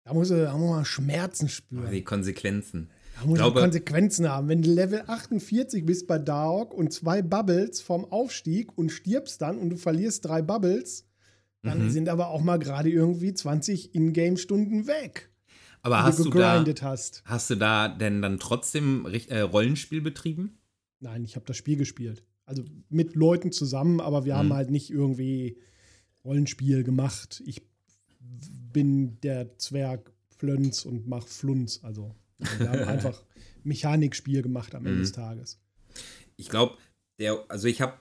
[0.04, 1.92] da, muss, da muss man Schmerzen spüren.
[1.92, 2.90] Die Konsequenzen.
[3.20, 4.48] Da muss man Konsequenzen haben.
[4.48, 9.58] Wenn du Level 48 bist bei Dark und zwei Bubbles vom Aufstieg und stirbst dann
[9.58, 11.06] und du verlierst drei Bubbles,
[11.64, 11.90] dann mhm.
[11.90, 15.32] sind aber auch mal gerade irgendwie 20 Ingame-Stunden weg.
[15.88, 17.24] Aber hast du, da, hast.
[17.24, 20.58] hast du da denn dann trotzdem äh, Rollenspiel betrieben?
[21.00, 22.24] Nein, ich habe das Spiel gespielt.
[22.46, 24.38] Also mit Leuten zusammen, aber wir mhm.
[24.38, 25.58] haben halt nicht irgendwie
[26.26, 27.42] Rollenspiel gemacht.
[27.46, 27.62] Ich
[28.20, 31.80] bin der Zwerg Flönz und mach Flunz.
[31.84, 32.14] Also
[32.58, 33.24] wir haben einfach
[33.64, 35.04] Mechanikspiel gemacht am Ende mhm.
[35.04, 35.58] des Tages.
[36.36, 36.78] Ich glaube,
[37.18, 37.94] der, also ich habe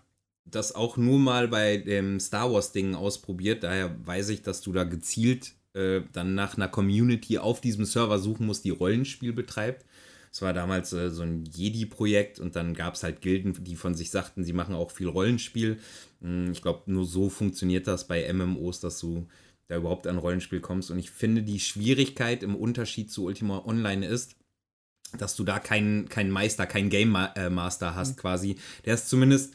[0.44, 3.62] das auch nur mal bei dem Star Wars Ding ausprobiert.
[3.62, 8.18] Daher weiß ich, dass du da gezielt äh, dann nach einer Community auf diesem Server
[8.18, 9.84] suchen musst, die Rollenspiel betreibt.
[10.32, 13.94] Es war damals äh, so ein Jedi-Projekt und dann gab es halt Gilden, die von
[13.94, 15.78] sich sagten, sie machen auch viel Rollenspiel.
[16.20, 19.26] Hm, ich glaube, nur so funktioniert das bei MMOs, dass du
[19.68, 20.90] da überhaupt an Rollenspiel kommst.
[20.90, 24.36] Und ich finde, die Schwierigkeit im Unterschied zu Ultima Online ist,
[25.18, 28.20] dass du da keinen kein Meister, keinen Game äh, Master hast, mhm.
[28.20, 28.56] quasi.
[28.84, 29.54] Der ist zumindest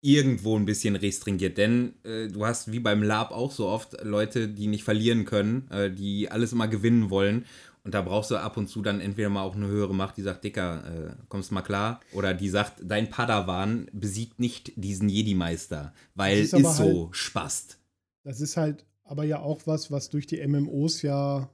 [0.00, 4.48] irgendwo ein bisschen restringiert, denn äh, du hast wie beim Lab auch so oft Leute,
[4.48, 7.44] die nicht verlieren können, äh, die alles immer gewinnen wollen.
[7.84, 10.22] Und da brauchst du ab und zu dann entweder mal auch eine höhere Macht, die
[10.22, 12.00] sagt, Dicker, äh, kommst mal klar.
[12.12, 17.78] Oder die sagt, dein Padawan besiegt nicht diesen Jedi-Meister, weil ist, ist so halt, Spast.
[18.24, 21.48] Das ist halt aber ja auch was, was durch die MMOs ja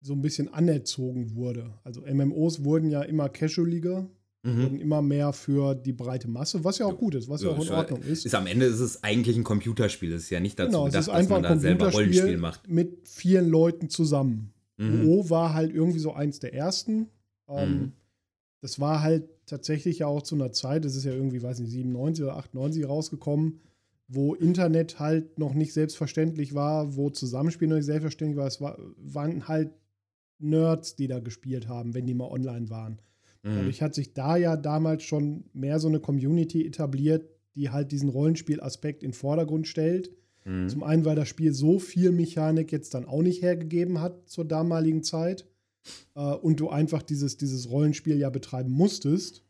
[0.00, 1.74] so ein bisschen anerzogen wurde.
[1.84, 4.08] Also MMOs wurden ja immer casualiger,
[4.56, 4.62] mhm.
[4.62, 7.56] wurden immer mehr für die breite Masse, was ja auch gut ist, was ja, ja
[7.56, 8.26] auch in Ordnung ist.
[8.26, 8.34] ist.
[8.34, 11.28] Am Ende ist es eigentlich ein Computerspiel, es ist ja nicht dazu genau, gedacht, dass
[11.28, 12.68] man da selber Rollenspiel macht.
[12.68, 14.52] Mit vielen Leuten zusammen.
[14.76, 15.08] Mhm.
[15.08, 17.08] OO war halt irgendwie so eins der ersten.
[17.48, 17.92] Ähm, mhm.
[18.60, 21.70] Das war halt tatsächlich ja auch zu einer Zeit, das ist ja irgendwie, weiß nicht,
[21.70, 23.60] 97 oder 98 rausgekommen,
[24.08, 28.46] wo Internet halt noch nicht selbstverständlich war, wo Zusammenspiel noch nicht selbstverständlich war.
[28.46, 29.70] Es war, waren halt
[30.38, 33.00] Nerds, die da gespielt haben, wenn die mal online waren.
[33.42, 33.56] Mhm.
[33.56, 38.08] Dadurch hat sich da ja damals schon mehr so eine Community etabliert, die halt diesen
[38.08, 40.10] Rollenspielaspekt in den Vordergrund stellt.
[40.44, 40.68] Mhm.
[40.68, 44.44] Zum einen, weil das Spiel so viel Mechanik jetzt dann auch nicht hergegeben hat zur
[44.44, 45.46] damaligen Zeit.
[46.14, 49.44] Äh, und du einfach dieses, dieses Rollenspiel ja betreiben musstest,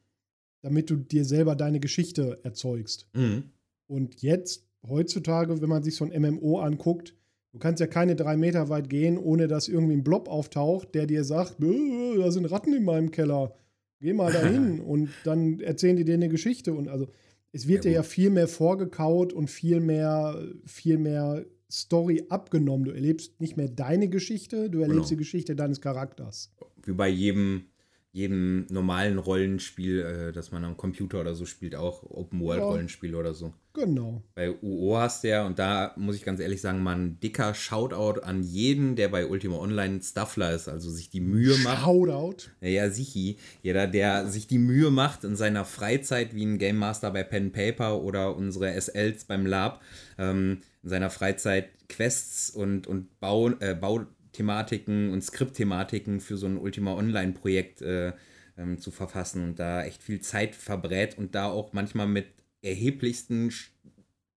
[0.63, 3.09] damit du dir selber deine Geschichte erzeugst.
[3.15, 3.45] Mhm.
[3.87, 7.15] Und jetzt, heutzutage, wenn man sich so ein MMO anguckt,
[7.53, 11.07] du kannst ja keine drei Meter weit gehen, ohne dass irgendwie ein Blob auftaucht, der
[11.07, 13.55] dir sagt, da sind Ratten in meinem Keller.
[14.01, 16.73] Geh mal dahin und dann erzählen die dir eine Geschichte.
[16.73, 17.09] Und also
[17.53, 22.85] es wird ja, dir ja viel mehr vorgekaut und viel mehr, viel mehr Story abgenommen.
[22.85, 25.09] Du erlebst nicht mehr deine Geschichte, du erlebst genau.
[25.09, 26.53] die Geschichte deines Charakters.
[26.85, 27.67] Wie bei jedem
[28.13, 33.19] jedem normalen Rollenspiel, äh, das man am Computer oder so spielt, auch Open-World-Rollenspiel ja.
[33.19, 33.53] oder so.
[33.79, 34.23] Genau.
[34.35, 37.55] Bei UO hast du ja, und da muss ich ganz ehrlich sagen, mal ein dicker
[37.55, 41.85] Shoutout an jeden, der bei Ultima Online Stuffler ist, also sich die Mühe macht.
[41.85, 42.51] Shoutout?
[42.61, 43.39] Ja, sichi.
[43.63, 47.53] Jeder, der sich die Mühe macht in seiner Freizeit, wie ein Game Master bei Pen
[47.53, 49.81] Paper oder unsere SLs beim Lab,
[50.19, 56.47] ähm, in seiner Freizeit Quests und, und Bau, äh, Bau Thematiken und Skriptthematiken für so
[56.47, 58.13] ein Ultima Online-Projekt äh,
[58.57, 62.27] ähm, zu verfassen und da echt viel Zeit verbrät und da auch manchmal mit
[62.63, 63.53] erheblichsten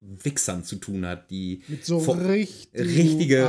[0.02, 2.00] Wichsern zu tun hat, die mit so
[2.74, 3.46] richtige äh,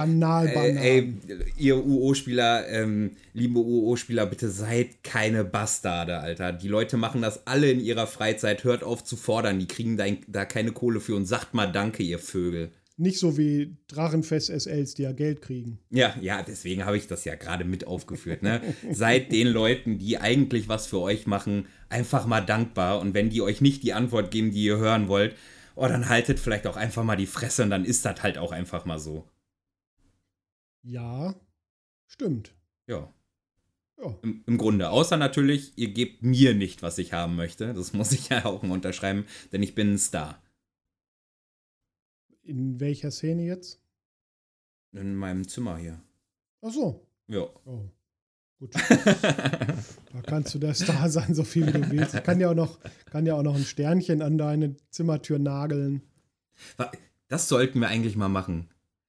[0.77, 1.15] ey,
[1.57, 6.53] ihr UO-Spieler, ähm, liebe UO-Spieler, bitte seid keine Bastarde, Alter.
[6.53, 8.65] Die Leute machen das alle in ihrer Freizeit.
[8.65, 9.59] Hört auf zu fordern.
[9.61, 12.71] Die kriegen da, da keine Kohle für und sagt mal Danke, ihr Vögel.
[12.99, 15.79] Nicht so wie Drachenfest-SLs, die ja Geld kriegen.
[15.91, 18.43] Ja, ja, deswegen habe ich das ja gerade mit aufgeführt.
[18.43, 18.61] Ne?
[18.91, 23.01] Seid den Leuten, die eigentlich was für euch machen, einfach mal dankbar.
[23.01, 25.35] Und wenn die euch nicht die Antwort geben, die ihr hören wollt,
[25.75, 28.53] oh, dann haltet vielleicht auch einfach mal die Fresse und dann ist das halt auch
[28.53, 29.27] einfach mal so.
[30.83, 31.35] Ja,
[32.07, 32.55] stimmt.
[32.87, 33.13] Ja.
[33.99, 34.19] ja.
[34.23, 34.91] Im, Im, Grunde.
[34.91, 37.73] Außer natürlich, ihr gebt mir nicht, was ich haben möchte.
[37.73, 40.43] Das muss ich ja auch mal unterschreiben, denn ich bin ein Star.
[42.43, 43.81] In welcher Szene jetzt?
[44.93, 46.03] In meinem Zimmer hier.
[46.61, 47.07] Ach so.
[47.29, 47.47] Ja.
[47.65, 47.89] Oh.
[48.59, 48.75] Gut.
[48.75, 52.15] da kannst du der Star sein, so viel wie du willst.
[52.15, 56.03] Ich kann ja auch noch, kann ja auch noch ein Sternchen an deine Zimmertür nageln.
[57.29, 58.69] Das sollten wir eigentlich mal machen.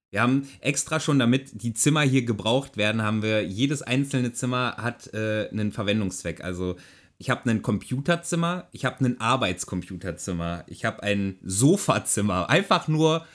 [0.09, 4.77] Wir haben extra schon, damit die Zimmer hier gebraucht werden, haben wir, jedes einzelne Zimmer
[4.77, 6.43] hat äh, einen Verwendungszweck.
[6.43, 6.75] Also
[7.23, 12.49] ich habe ein Computerzimmer, ich habe ein Arbeitscomputerzimmer, ich habe ein Sofazimmer.
[12.49, 13.25] Einfach nur,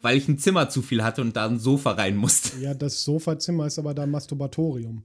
[0.00, 2.58] weil ich ein Zimmer zu viel hatte und da ein Sofa rein musste.
[2.58, 5.02] Ja, das Sofazimmer ist aber dein Masturbatorium.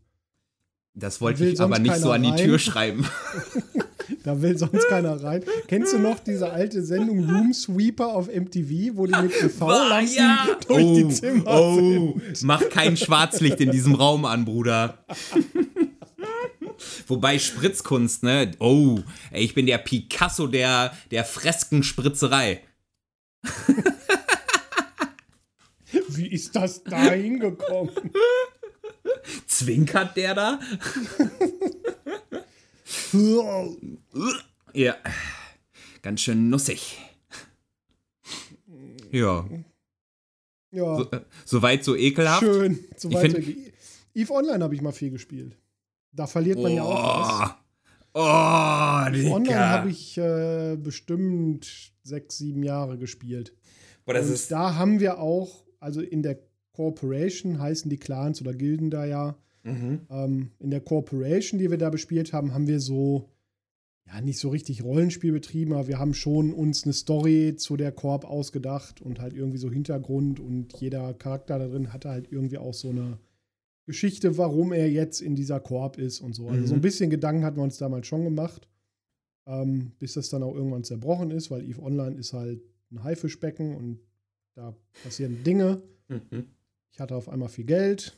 [0.94, 2.38] Das wollte ich aber nicht so an die rein.
[2.38, 3.06] Tür schreiben.
[4.24, 5.44] Da will sonst keiner rein.
[5.68, 10.48] Kennst du noch diese alte Sendung Room Sweeper auf MTV, wo die mit UV-Lampen ja.
[10.68, 12.44] durch oh, die Zimmer oh, sind?
[12.44, 15.06] Mach kein Schwarzlicht in diesem Raum an, Bruder.
[17.08, 18.52] Wobei Spritzkunst, ne?
[18.60, 19.00] Oh,
[19.32, 22.62] ey, ich bin der Picasso der, der Freskenspritzerei.
[26.10, 27.92] Wie ist das da hingekommen?
[29.48, 30.60] Zwinkert der da?
[34.74, 34.96] ja.
[36.02, 36.98] Ganz schön nussig.
[39.12, 39.48] Ja.
[40.72, 42.42] Ja, So, äh, Soweit so ekelhaft.
[42.44, 42.84] schön.
[42.98, 43.42] So Ich weiter.
[43.42, 43.72] find-
[44.16, 45.56] Eve Online habe ich mal viel gespielt.
[46.14, 47.56] Da verliert man ja auch was.
[48.16, 49.70] Oh, oh Online Digga.
[49.70, 53.56] habe ich äh, bestimmt sechs, sieben Jahre gespielt.
[54.06, 56.38] Boah, das Und ist, da haben wir auch, also in der
[56.74, 59.36] Corporation heißen die Clans oder Gilden da ja.
[59.64, 60.02] mhm.
[60.10, 63.30] Ähm, in der Corporation, die wir da bespielt haben, haben wir so,
[64.06, 67.92] ja, nicht so richtig Rollenspiel betrieben, aber wir haben schon uns eine Story zu der
[67.92, 72.58] Corp ausgedacht und halt irgendwie so Hintergrund und jeder Charakter da drin hatte halt irgendwie
[72.60, 73.18] auch so eine
[73.86, 76.48] Geschichte, warum er jetzt in dieser Corp ist und so.
[76.50, 76.68] Also Mhm.
[76.68, 78.68] so ein bisschen Gedanken hatten wir uns damals schon gemacht,
[79.46, 82.62] ähm, bis das dann auch irgendwann zerbrochen ist, weil EVE Online ist halt
[82.92, 84.00] ein Haifischbecken und
[84.56, 84.74] da
[85.04, 85.82] passieren Dinge.
[86.08, 86.46] Mhm.
[86.92, 88.18] Ich hatte auf einmal viel Geld,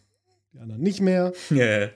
[0.53, 1.33] die anderen nicht mehr.
[1.49, 1.89] Ja.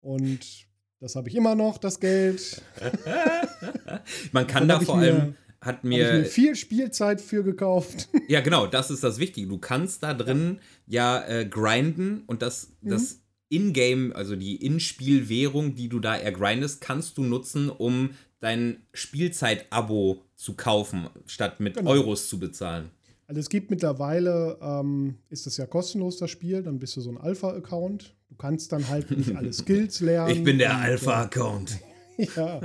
[0.00, 0.66] Und
[1.00, 2.62] das habe ich immer noch, das Geld.
[4.32, 5.34] Man kann da vor allem,
[5.64, 8.08] hat mir mir, viel Spielzeit für gekauft.
[8.28, 9.48] ja genau, das ist das Wichtige.
[9.48, 12.88] Du kannst da drin ja äh, grinden und das, Mhm.
[12.90, 18.10] das In-Game, also die In-Spiel-Währung, die du da ergrindest, kannst du nutzen, um
[18.40, 21.90] dein Spielzeit-Abo zu kaufen, statt mit Genau.
[21.90, 22.90] Euros zu bezahlen.
[23.26, 27.10] Also es gibt mittlerweile, ähm, ist das ja kostenlos, das Spiel, dann bist du so
[27.10, 28.14] ein Alpha-Account.
[28.28, 30.30] Du kannst dann halt nicht alle Skills lernen.
[30.30, 31.78] Ich bin der und, Alpha-Account.
[32.18, 32.60] Äh, ja,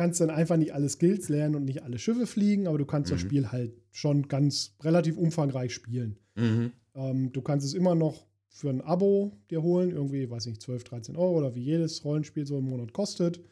[0.00, 3.12] kannst dann einfach nicht alle Skills lernen und nicht alle Schiffe fliegen, aber du kannst
[3.12, 3.26] das Mhm.
[3.26, 6.16] Spiel halt schon ganz relativ umfangreich spielen.
[6.36, 6.72] Mhm.
[6.94, 10.84] Ähm, du kannst es immer noch für ein Abo dir holen, irgendwie, weiß nicht, 12,
[10.84, 13.42] 13 Euro oder wie jedes Rollenspiel so im Monat kostet.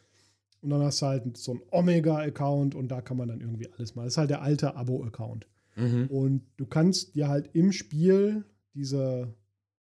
[0.61, 3.93] Und dann hast du halt so einen Omega-Account und da kann man dann irgendwie alles
[3.93, 4.05] mal.
[4.05, 5.45] Das ist halt der alte Abo-Account.
[5.75, 6.07] Mhm.
[6.07, 8.43] Und du kannst dir halt im Spiel
[8.73, 9.35] diese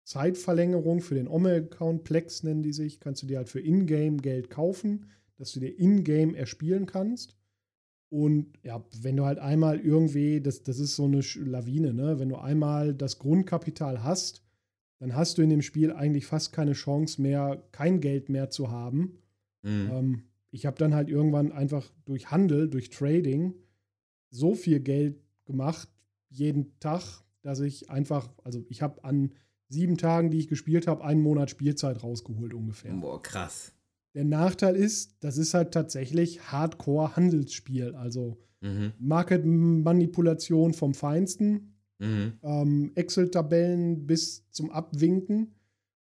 [0.04, 4.50] Zeitverlängerung für den Omega-Account, Plex nennen die sich, kannst du dir halt für Ingame Geld
[4.50, 5.06] kaufen,
[5.38, 7.36] dass du dir Ingame erspielen kannst.
[8.10, 12.18] Und ja, wenn du halt einmal irgendwie, das, das ist so eine Lawine, ne?
[12.18, 14.42] Wenn du einmal das Grundkapital hast,
[14.98, 18.70] dann hast du in dem Spiel eigentlich fast keine Chance mehr, kein Geld mehr zu
[18.70, 19.18] haben.
[19.62, 19.90] Mhm.
[19.92, 23.54] Ähm, ich habe dann halt irgendwann einfach durch Handel, durch Trading
[24.30, 25.88] so viel Geld gemacht,
[26.30, 29.32] jeden Tag, dass ich einfach, also ich habe an
[29.68, 32.94] sieben Tagen, die ich gespielt habe, einen Monat Spielzeit rausgeholt ungefähr.
[32.94, 33.72] Boah, krass.
[34.18, 38.92] Der Nachteil ist, das ist halt tatsächlich Hardcore-Handelsspiel, also Mhm.
[38.98, 42.32] Market-Manipulation vom Feinsten Mhm.
[42.42, 45.54] ähm, Excel-Tabellen bis zum Abwinken.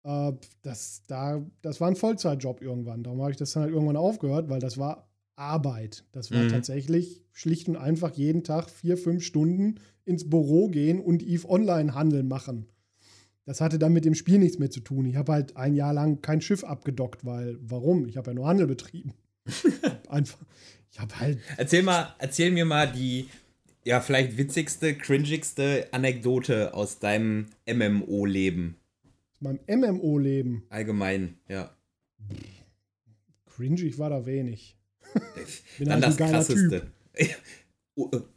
[0.03, 0.33] Äh,
[0.63, 3.05] das, da, das war ein Vollzeitjob irgendwann.
[3.05, 6.05] Darum habe ich das dann halt irgendwann aufgehört, weil das war Arbeit.
[6.11, 6.49] Das war Mhm.
[6.49, 12.25] tatsächlich schlicht und einfach jeden Tag vier, fünf Stunden ins Büro gehen und EVE Online-Handel
[12.25, 12.67] machen.
[13.45, 15.05] Das hatte dann mit dem Spiel nichts mehr zu tun.
[15.07, 18.07] Ich habe halt ein Jahr lang kein Schiff abgedockt, weil warum?
[18.07, 19.15] Ich habe ja nur Handel betrieben.
[20.09, 20.39] einfach.
[20.93, 23.29] Ich habe halt Erzähl mal, erzähl mir mal die,
[23.85, 28.77] ja, vielleicht witzigste, cringigste Anekdote aus deinem MMO-Leben.
[29.41, 30.63] mein MMO-Leben.
[30.69, 31.75] Allgemein, ja.
[33.47, 34.77] Cringy war da wenig.
[35.79, 36.93] Bin Dann halt das krasseste.
[37.15, 37.29] Äh,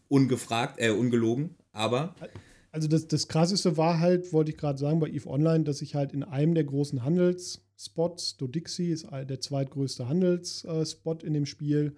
[0.10, 2.14] Ungefragt, äh, ungelogen, aber.
[2.76, 5.96] Also das, das krasseste war halt, wollte ich gerade sagen, bei EVE Online, dass ich
[5.96, 11.96] halt in einem der großen Handelsspots, Dodixie ist der zweitgrößte Handelsspot in dem Spiel,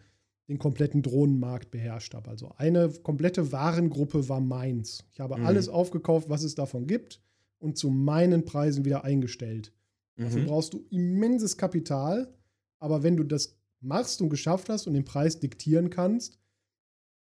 [0.47, 2.29] den kompletten Drohnenmarkt beherrscht habe.
[2.29, 5.03] Also eine komplette Warengruppe war meins.
[5.13, 5.47] Ich habe Mhm.
[5.47, 7.21] alles aufgekauft, was es davon gibt
[7.57, 9.73] und zu meinen Preisen wieder eingestellt.
[10.15, 10.45] Dafür Mhm.
[10.45, 12.31] brauchst du immenses Kapital,
[12.77, 16.37] aber wenn du das machst und geschafft hast und den Preis diktieren kannst,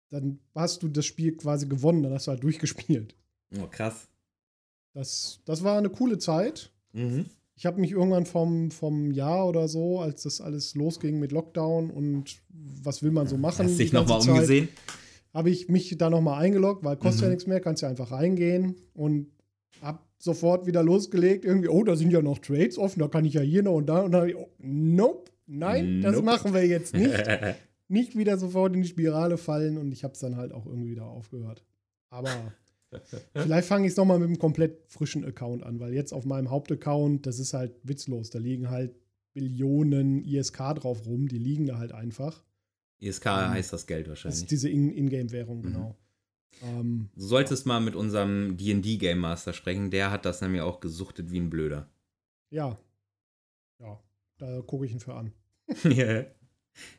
[0.09, 3.15] dann hast du das Spiel quasi gewonnen, dann hast du halt durchgespielt.
[3.61, 4.07] Oh, krass.
[4.93, 6.71] Das, das war eine coole Zeit.
[6.93, 7.25] Mhm.
[7.55, 11.89] Ich habe mich irgendwann vom, vom Jahr oder so, als das alles losging mit Lockdown
[11.91, 14.69] und was will man so machen, Hast dich nochmal umgesehen?
[15.33, 17.33] habe ich mich da nochmal eingeloggt, weil kostet ja Mhm.
[17.33, 19.27] nichts mehr, kannst ja einfach reingehen und
[19.81, 21.43] hab sofort wieder losgelegt.
[21.45, 23.87] Irgendwie, oh, da sind ja noch Trades offen, da kann ich ja hier noch und
[23.87, 24.01] da.
[24.01, 26.25] Und dann, ich, oh, nope, nein, das Nope.
[26.25, 27.13] machen wir jetzt nicht.
[27.87, 30.91] nicht wieder sofort in die Spirale fallen und ich habe es dann halt auch irgendwie
[30.91, 31.63] wieder aufgehört.
[32.09, 32.29] Aber
[33.33, 36.49] vielleicht fange ich es nochmal mit einem komplett frischen Account an, weil jetzt auf meinem
[36.49, 38.29] Hauptaccount, das ist halt witzlos.
[38.29, 38.95] Da liegen halt
[39.33, 42.43] Billionen ISK drauf rum, die liegen da halt einfach.
[42.99, 44.35] ISK ähm, heißt das Geld wahrscheinlich.
[44.35, 45.63] Das ist diese In-Game-Währung, mhm.
[45.63, 45.97] genau.
[46.61, 49.91] Ähm, du solltest mal mit unserem D&D-Game Master sprechen.
[49.91, 51.89] Der hat das nämlich auch gesuchtet wie ein Blöder.
[52.49, 52.77] Ja.
[53.79, 53.99] Ja,
[54.37, 55.33] da gucke ich ihn für an.
[55.85, 56.25] yeah.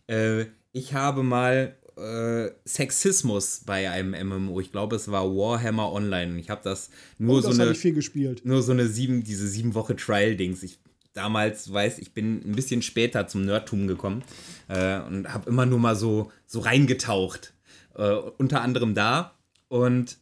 [0.09, 4.61] äh, ich habe mal äh, Sexismus bei einem MMO.
[4.61, 6.38] Ich glaube, es war Warhammer Online.
[6.38, 7.70] Ich habe das nur oh, so das eine.
[7.72, 8.42] Ich viel gespielt.
[8.45, 10.62] Nur so eine sieben, diese sieben Woche Trial-Dings.
[10.62, 10.78] Ich
[11.14, 14.22] damals weiß, ich bin ein bisschen später zum Nerdtum gekommen
[14.68, 17.55] äh, und habe immer nur mal so, so reingetaucht.
[17.95, 19.38] Äh, unter anderem da
[19.68, 20.18] und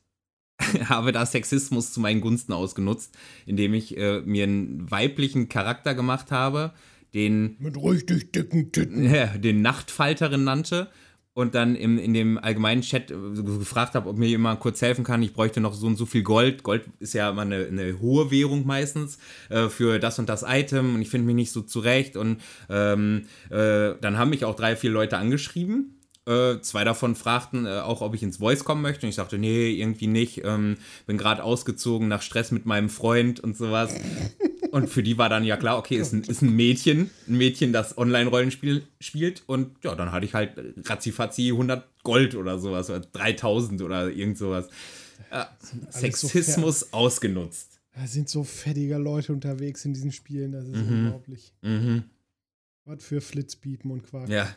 [0.84, 3.16] habe da Sexismus zu meinen Gunsten ausgenutzt,
[3.46, 6.72] indem ich äh, mir einen weiblichen Charakter gemacht habe,
[7.14, 7.56] den.
[7.58, 9.10] Mit richtig dicken Titten.
[9.42, 10.90] Den Nachtfalterin nannte
[11.34, 15.04] und dann im, in dem allgemeinen Chat äh, gefragt habe, ob mir jemand kurz helfen
[15.04, 15.22] kann.
[15.22, 16.62] Ich bräuchte noch so und so viel Gold.
[16.62, 19.18] Gold ist ja immer eine, eine hohe Währung meistens
[19.48, 22.16] äh, für das und das Item und ich finde mich nicht so zurecht.
[22.16, 27.66] Und ähm, äh, dann haben mich auch drei, vier Leute angeschrieben äh, zwei davon fragten
[27.66, 29.06] äh, auch, ob ich ins Voice kommen möchte.
[29.06, 30.42] Und ich sagte, nee, irgendwie nicht.
[30.44, 30.76] Ähm,
[31.06, 33.94] bin gerade ausgezogen nach Stress mit meinem Freund und sowas.
[34.72, 37.10] Und für die war dann ja klar, okay, ist ein, ist ein Mädchen.
[37.28, 39.42] Ein Mädchen, das Online-Rollenspiel spielt.
[39.46, 40.52] Und ja, dann hatte ich halt
[40.88, 42.88] ratzifatzi 100 Gold oder sowas.
[42.88, 44.68] Oder 3000 oder irgend sowas.
[45.30, 45.44] Äh,
[45.90, 47.82] Sexismus so ausgenutzt.
[47.94, 50.52] Da sind so fettige Leute unterwegs in diesen Spielen.
[50.52, 51.04] Das ist mhm.
[51.04, 51.52] unglaublich.
[51.60, 52.04] Mhm.
[52.86, 54.30] Was für Flitzbiepen und Quark.
[54.30, 54.54] Ja.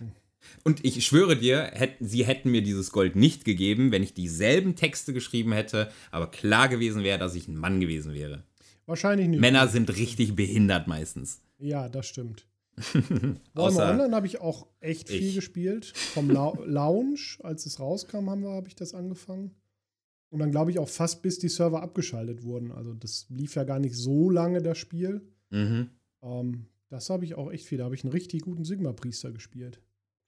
[0.64, 4.78] Und ich schwöre dir, hätten, sie hätten mir dieses Gold nicht gegeben, wenn ich dieselben
[4.78, 8.46] Texte geschrieben hätte, aber klar gewesen wäre, dass ich ein Mann gewesen wäre.
[8.86, 9.40] Wahrscheinlich nicht.
[9.40, 11.42] Männer sind richtig behindert meistens.
[11.58, 12.46] Ja, das stimmt.
[13.54, 15.36] Warhammer Online habe ich auch echt viel ich.
[15.36, 15.94] gespielt.
[15.96, 19.52] Vom Lounge, als es rauskam, habe ich das angefangen.
[20.30, 22.72] Und dann glaube ich auch fast bis die Server abgeschaltet wurden.
[22.72, 25.22] Also das lief ja gar nicht so lange, das Spiel.
[25.50, 25.90] Mhm.
[26.22, 27.78] Ähm, das habe ich auch echt viel.
[27.78, 29.80] Da habe ich einen richtig guten Sigma-Priester gespielt.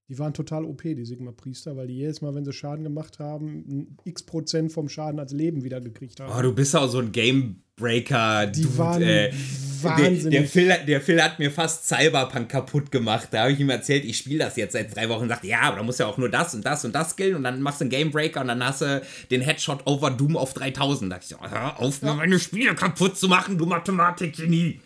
[0.09, 3.97] Die waren total OP, die Sigma-Priester, weil die jedes Mal, wenn sie Schaden gemacht haben,
[4.05, 6.31] x Prozent vom Schaden als Leben wieder gekriegt haben.
[6.33, 8.47] Oh, du bist auch so ein Gamebreaker.
[8.47, 9.33] Die waren äh,
[9.81, 10.21] wahnsinnig.
[10.23, 13.27] Der, der, Phil, der Phil hat mir fast Cyberpunk kaputt gemacht.
[13.31, 15.59] Da habe ich ihm erzählt, ich spiele das jetzt seit drei Wochen und sagte, ja,
[15.63, 17.81] aber da muss ja auch nur das und das und das skillen und dann machst
[17.81, 21.11] du einen Gamebreaker und dann hast du den Headshot over Doom auf 3000.
[21.11, 24.79] Da dachte ich, hör auf, mir meine Spiele kaputt zu machen, du Mathematik-Genie.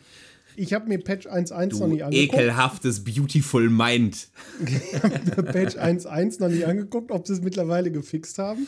[0.55, 2.33] Ich habe mir Patch 1.1 noch nie angeguckt.
[2.33, 4.29] Ekelhaftes Beautiful Mind.
[4.65, 8.67] ich habe mir Patch 1.1 noch nie angeguckt, ob sie es mittlerweile gefixt haben.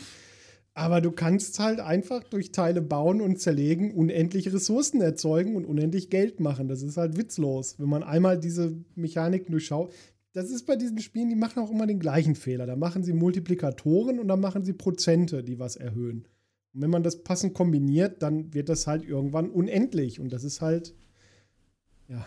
[0.76, 6.10] Aber du kannst halt einfach durch Teile bauen und zerlegen, unendlich Ressourcen erzeugen und unendlich
[6.10, 6.68] Geld machen.
[6.68, 7.76] Das ist halt witzlos.
[7.78, 9.94] Wenn man einmal diese Mechaniken durchschaut.
[10.34, 12.66] Das ist bei diesen Spielen, die machen auch immer den gleichen Fehler.
[12.66, 16.28] Da machen sie Multiplikatoren und dann machen sie Prozente, die was erhöhen.
[16.74, 20.20] Und wenn man das passend kombiniert, dann wird das halt irgendwann unendlich.
[20.20, 20.96] Und das ist halt
[22.08, 22.26] ja.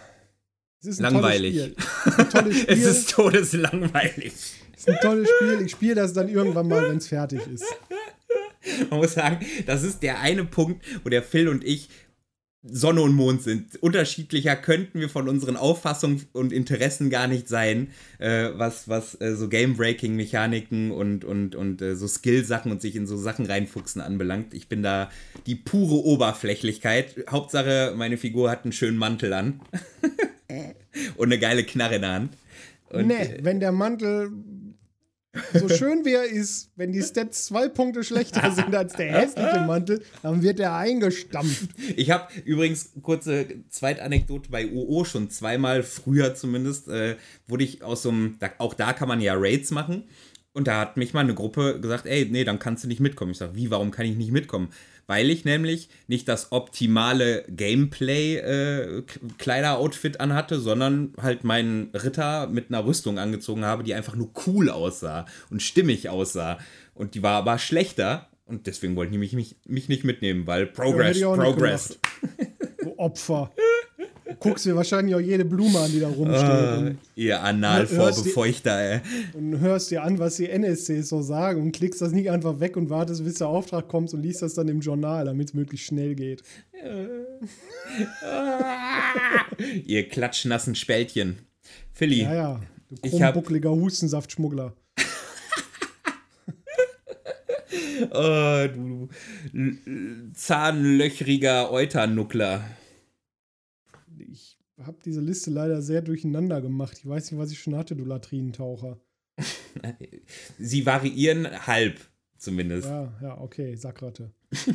[0.81, 1.57] Es ist Langweilig.
[2.07, 4.33] Es ist, es ist todeslangweilig.
[4.75, 5.63] Es ist ein tolles Spiel.
[5.63, 7.65] Ich spiele das dann irgendwann mal, wenn es fertig ist.
[8.91, 11.89] Man muss sagen, das ist der eine Punkt, wo der Phil und ich
[12.71, 13.77] Sonne und Mond sind.
[13.83, 17.89] Unterschiedlicher könnten wir von unseren Auffassungen und Interessen gar nicht sein,
[18.19, 23.07] äh, was, was äh, so Game-Breaking-Mechaniken und, und, und äh, so Skill-Sachen und sich in
[23.07, 24.55] so Sachen reinfuchsen anbelangt.
[24.55, 25.11] Ich bin da
[25.47, 27.25] die pure Oberflächlichkeit.
[27.31, 29.61] Hauptsache, meine Figur hat einen schönen Mantel an.
[31.17, 32.33] und eine geile Knarre in der Hand.
[32.89, 34.31] Und, nee, äh, wenn der Mantel
[35.55, 39.61] so schön wie er ist, wenn die Stats zwei Punkte schlechter sind als der hässliche
[39.61, 41.71] Mantel, dann wird er eingestampft.
[41.97, 47.17] Ich habe übrigens kurze Zweitanekdote bei UO schon zweimal früher zumindest, äh,
[47.47, 50.05] wurde ich aus so einem, auch da kann man ja Raids machen.
[50.53, 53.33] Und da hat mich mal eine Gruppe gesagt, ey, nee, dann kannst du nicht mitkommen.
[53.33, 54.71] Ich sage, wie, warum kann ich nicht mitkommen?
[55.07, 62.85] Weil ich nämlich nicht das optimale Gameplay-Kleider-Outfit äh, anhatte, sondern halt meinen Ritter mit einer
[62.85, 66.59] Rüstung angezogen habe, die einfach nur cool aussah und stimmig aussah.
[66.95, 68.29] Und die war aber schlechter.
[68.47, 71.99] Und deswegen wollten die mich, mich, mich nicht mitnehmen, weil Progress, ja, Progress.
[72.81, 73.51] Du Opfer
[74.41, 76.95] guckst dir wahrscheinlich auch jede Blume an, die da rumsteht.
[76.95, 79.01] Uh, ihr Analvorbefeuchter, ey.
[79.35, 82.77] Und hörst dir an, was die NSCs so sagen und klickst das nicht einfach weg
[82.77, 85.87] und wartest, bis der Auftrag kommt und liest das dann im Journal, damit es möglichst
[85.87, 86.43] schnell geht.
[89.85, 91.39] ihr klatschnassen Spältchen.
[91.93, 92.23] Philly.
[92.23, 92.61] Ja, ja.
[92.91, 94.75] Du krummbuckliger Hustensaftschmuggler.
[98.13, 99.09] oh, du
[100.35, 102.65] zahnlöchriger Euternuckler
[104.79, 106.99] habe diese Liste leider sehr durcheinander gemacht.
[106.99, 109.01] Ich weiß nicht, was ich schon hatte, du Latrinentaucher.
[110.59, 111.99] Sie variieren halb,
[112.37, 112.89] zumindest.
[112.89, 114.33] Ja, ja, okay, Sackratte.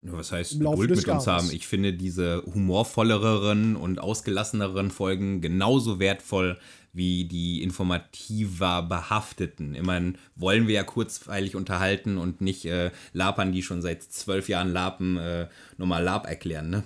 [0.01, 1.27] Was heißt Geduld mit uns Jahres.
[1.27, 1.49] haben?
[1.51, 6.57] Ich finde diese humorvolleren und ausgelasseneren Folgen genauso wertvoll
[6.95, 9.75] wie die informativer behafteten.
[9.75, 14.71] Immerhin wollen wir ja kurzweilig unterhalten und nicht äh, Lapern, die schon seit zwölf Jahren
[14.71, 16.83] Lapen äh, nochmal Lab erklären, ne?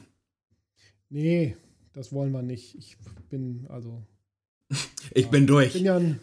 [1.10, 1.56] Nee,
[1.94, 2.76] das wollen wir nicht.
[2.76, 2.98] Ich
[3.30, 4.04] bin also
[5.14, 5.74] Ich bin durch.
[5.74, 6.20] bin ja, ein,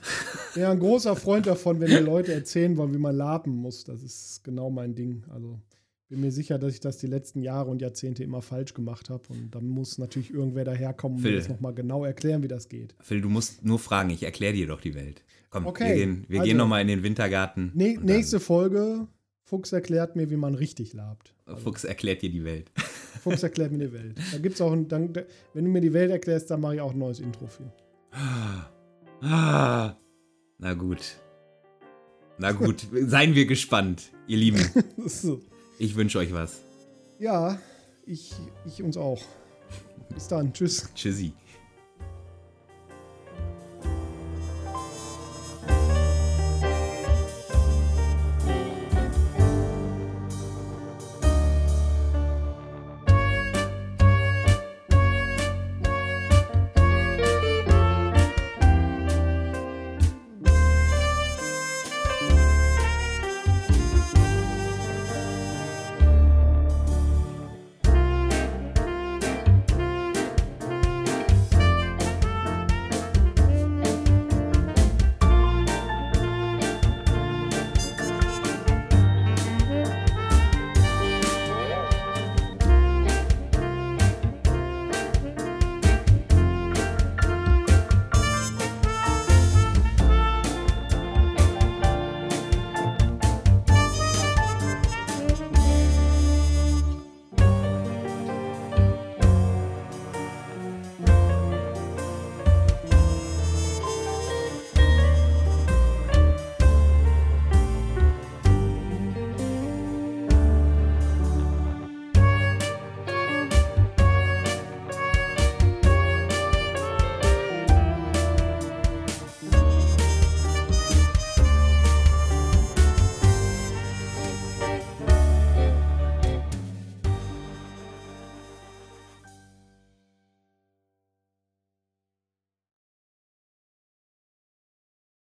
[0.54, 3.84] bin ja ein großer Freund davon, wenn mir Leute erzählen wollen, wie man lapen muss.
[3.84, 5.24] Das ist genau mein Ding.
[5.30, 5.60] Also
[6.08, 9.22] bin mir sicher, dass ich das die letzten Jahre und Jahrzehnte immer falsch gemacht habe.
[9.30, 11.38] Und dann muss natürlich irgendwer daherkommen und mir Phil.
[11.38, 12.94] das nochmal genau erklären, wie das geht.
[13.00, 15.22] Phil, du musst nur fragen, ich erkläre dir doch die Welt.
[15.50, 17.72] Komm, Okay, wir gehen, wir also- gehen nochmal in den Wintergarten.
[17.74, 19.08] Ne nächste Folge,
[19.44, 21.34] Fuchs erklärt mir, wie man richtig labt.
[21.44, 22.70] dann Fuchs erklärt dir die Welt.
[23.22, 24.16] Fuchs erklärt mir die Welt.
[24.32, 25.12] Da gibt's auch ein, dann,
[25.54, 27.72] wenn du mir die Welt erklärst, dann mache ich auch ein neues Intro für.
[29.22, 29.96] Ah,
[30.58, 31.16] na gut.
[32.38, 34.60] Na gut, seien wir gespannt, ihr Lieben.
[35.06, 35.40] So.
[35.78, 36.62] Ich wünsche euch was.
[37.18, 37.58] Ja,
[38.06, 38.34] ich,
[38.66, 39.22] ich uns auch.
[40.14, 40.52] Bis dann.
[40.52, 40.88] Tschüss.
[40.94, 41.32] Tschüssi.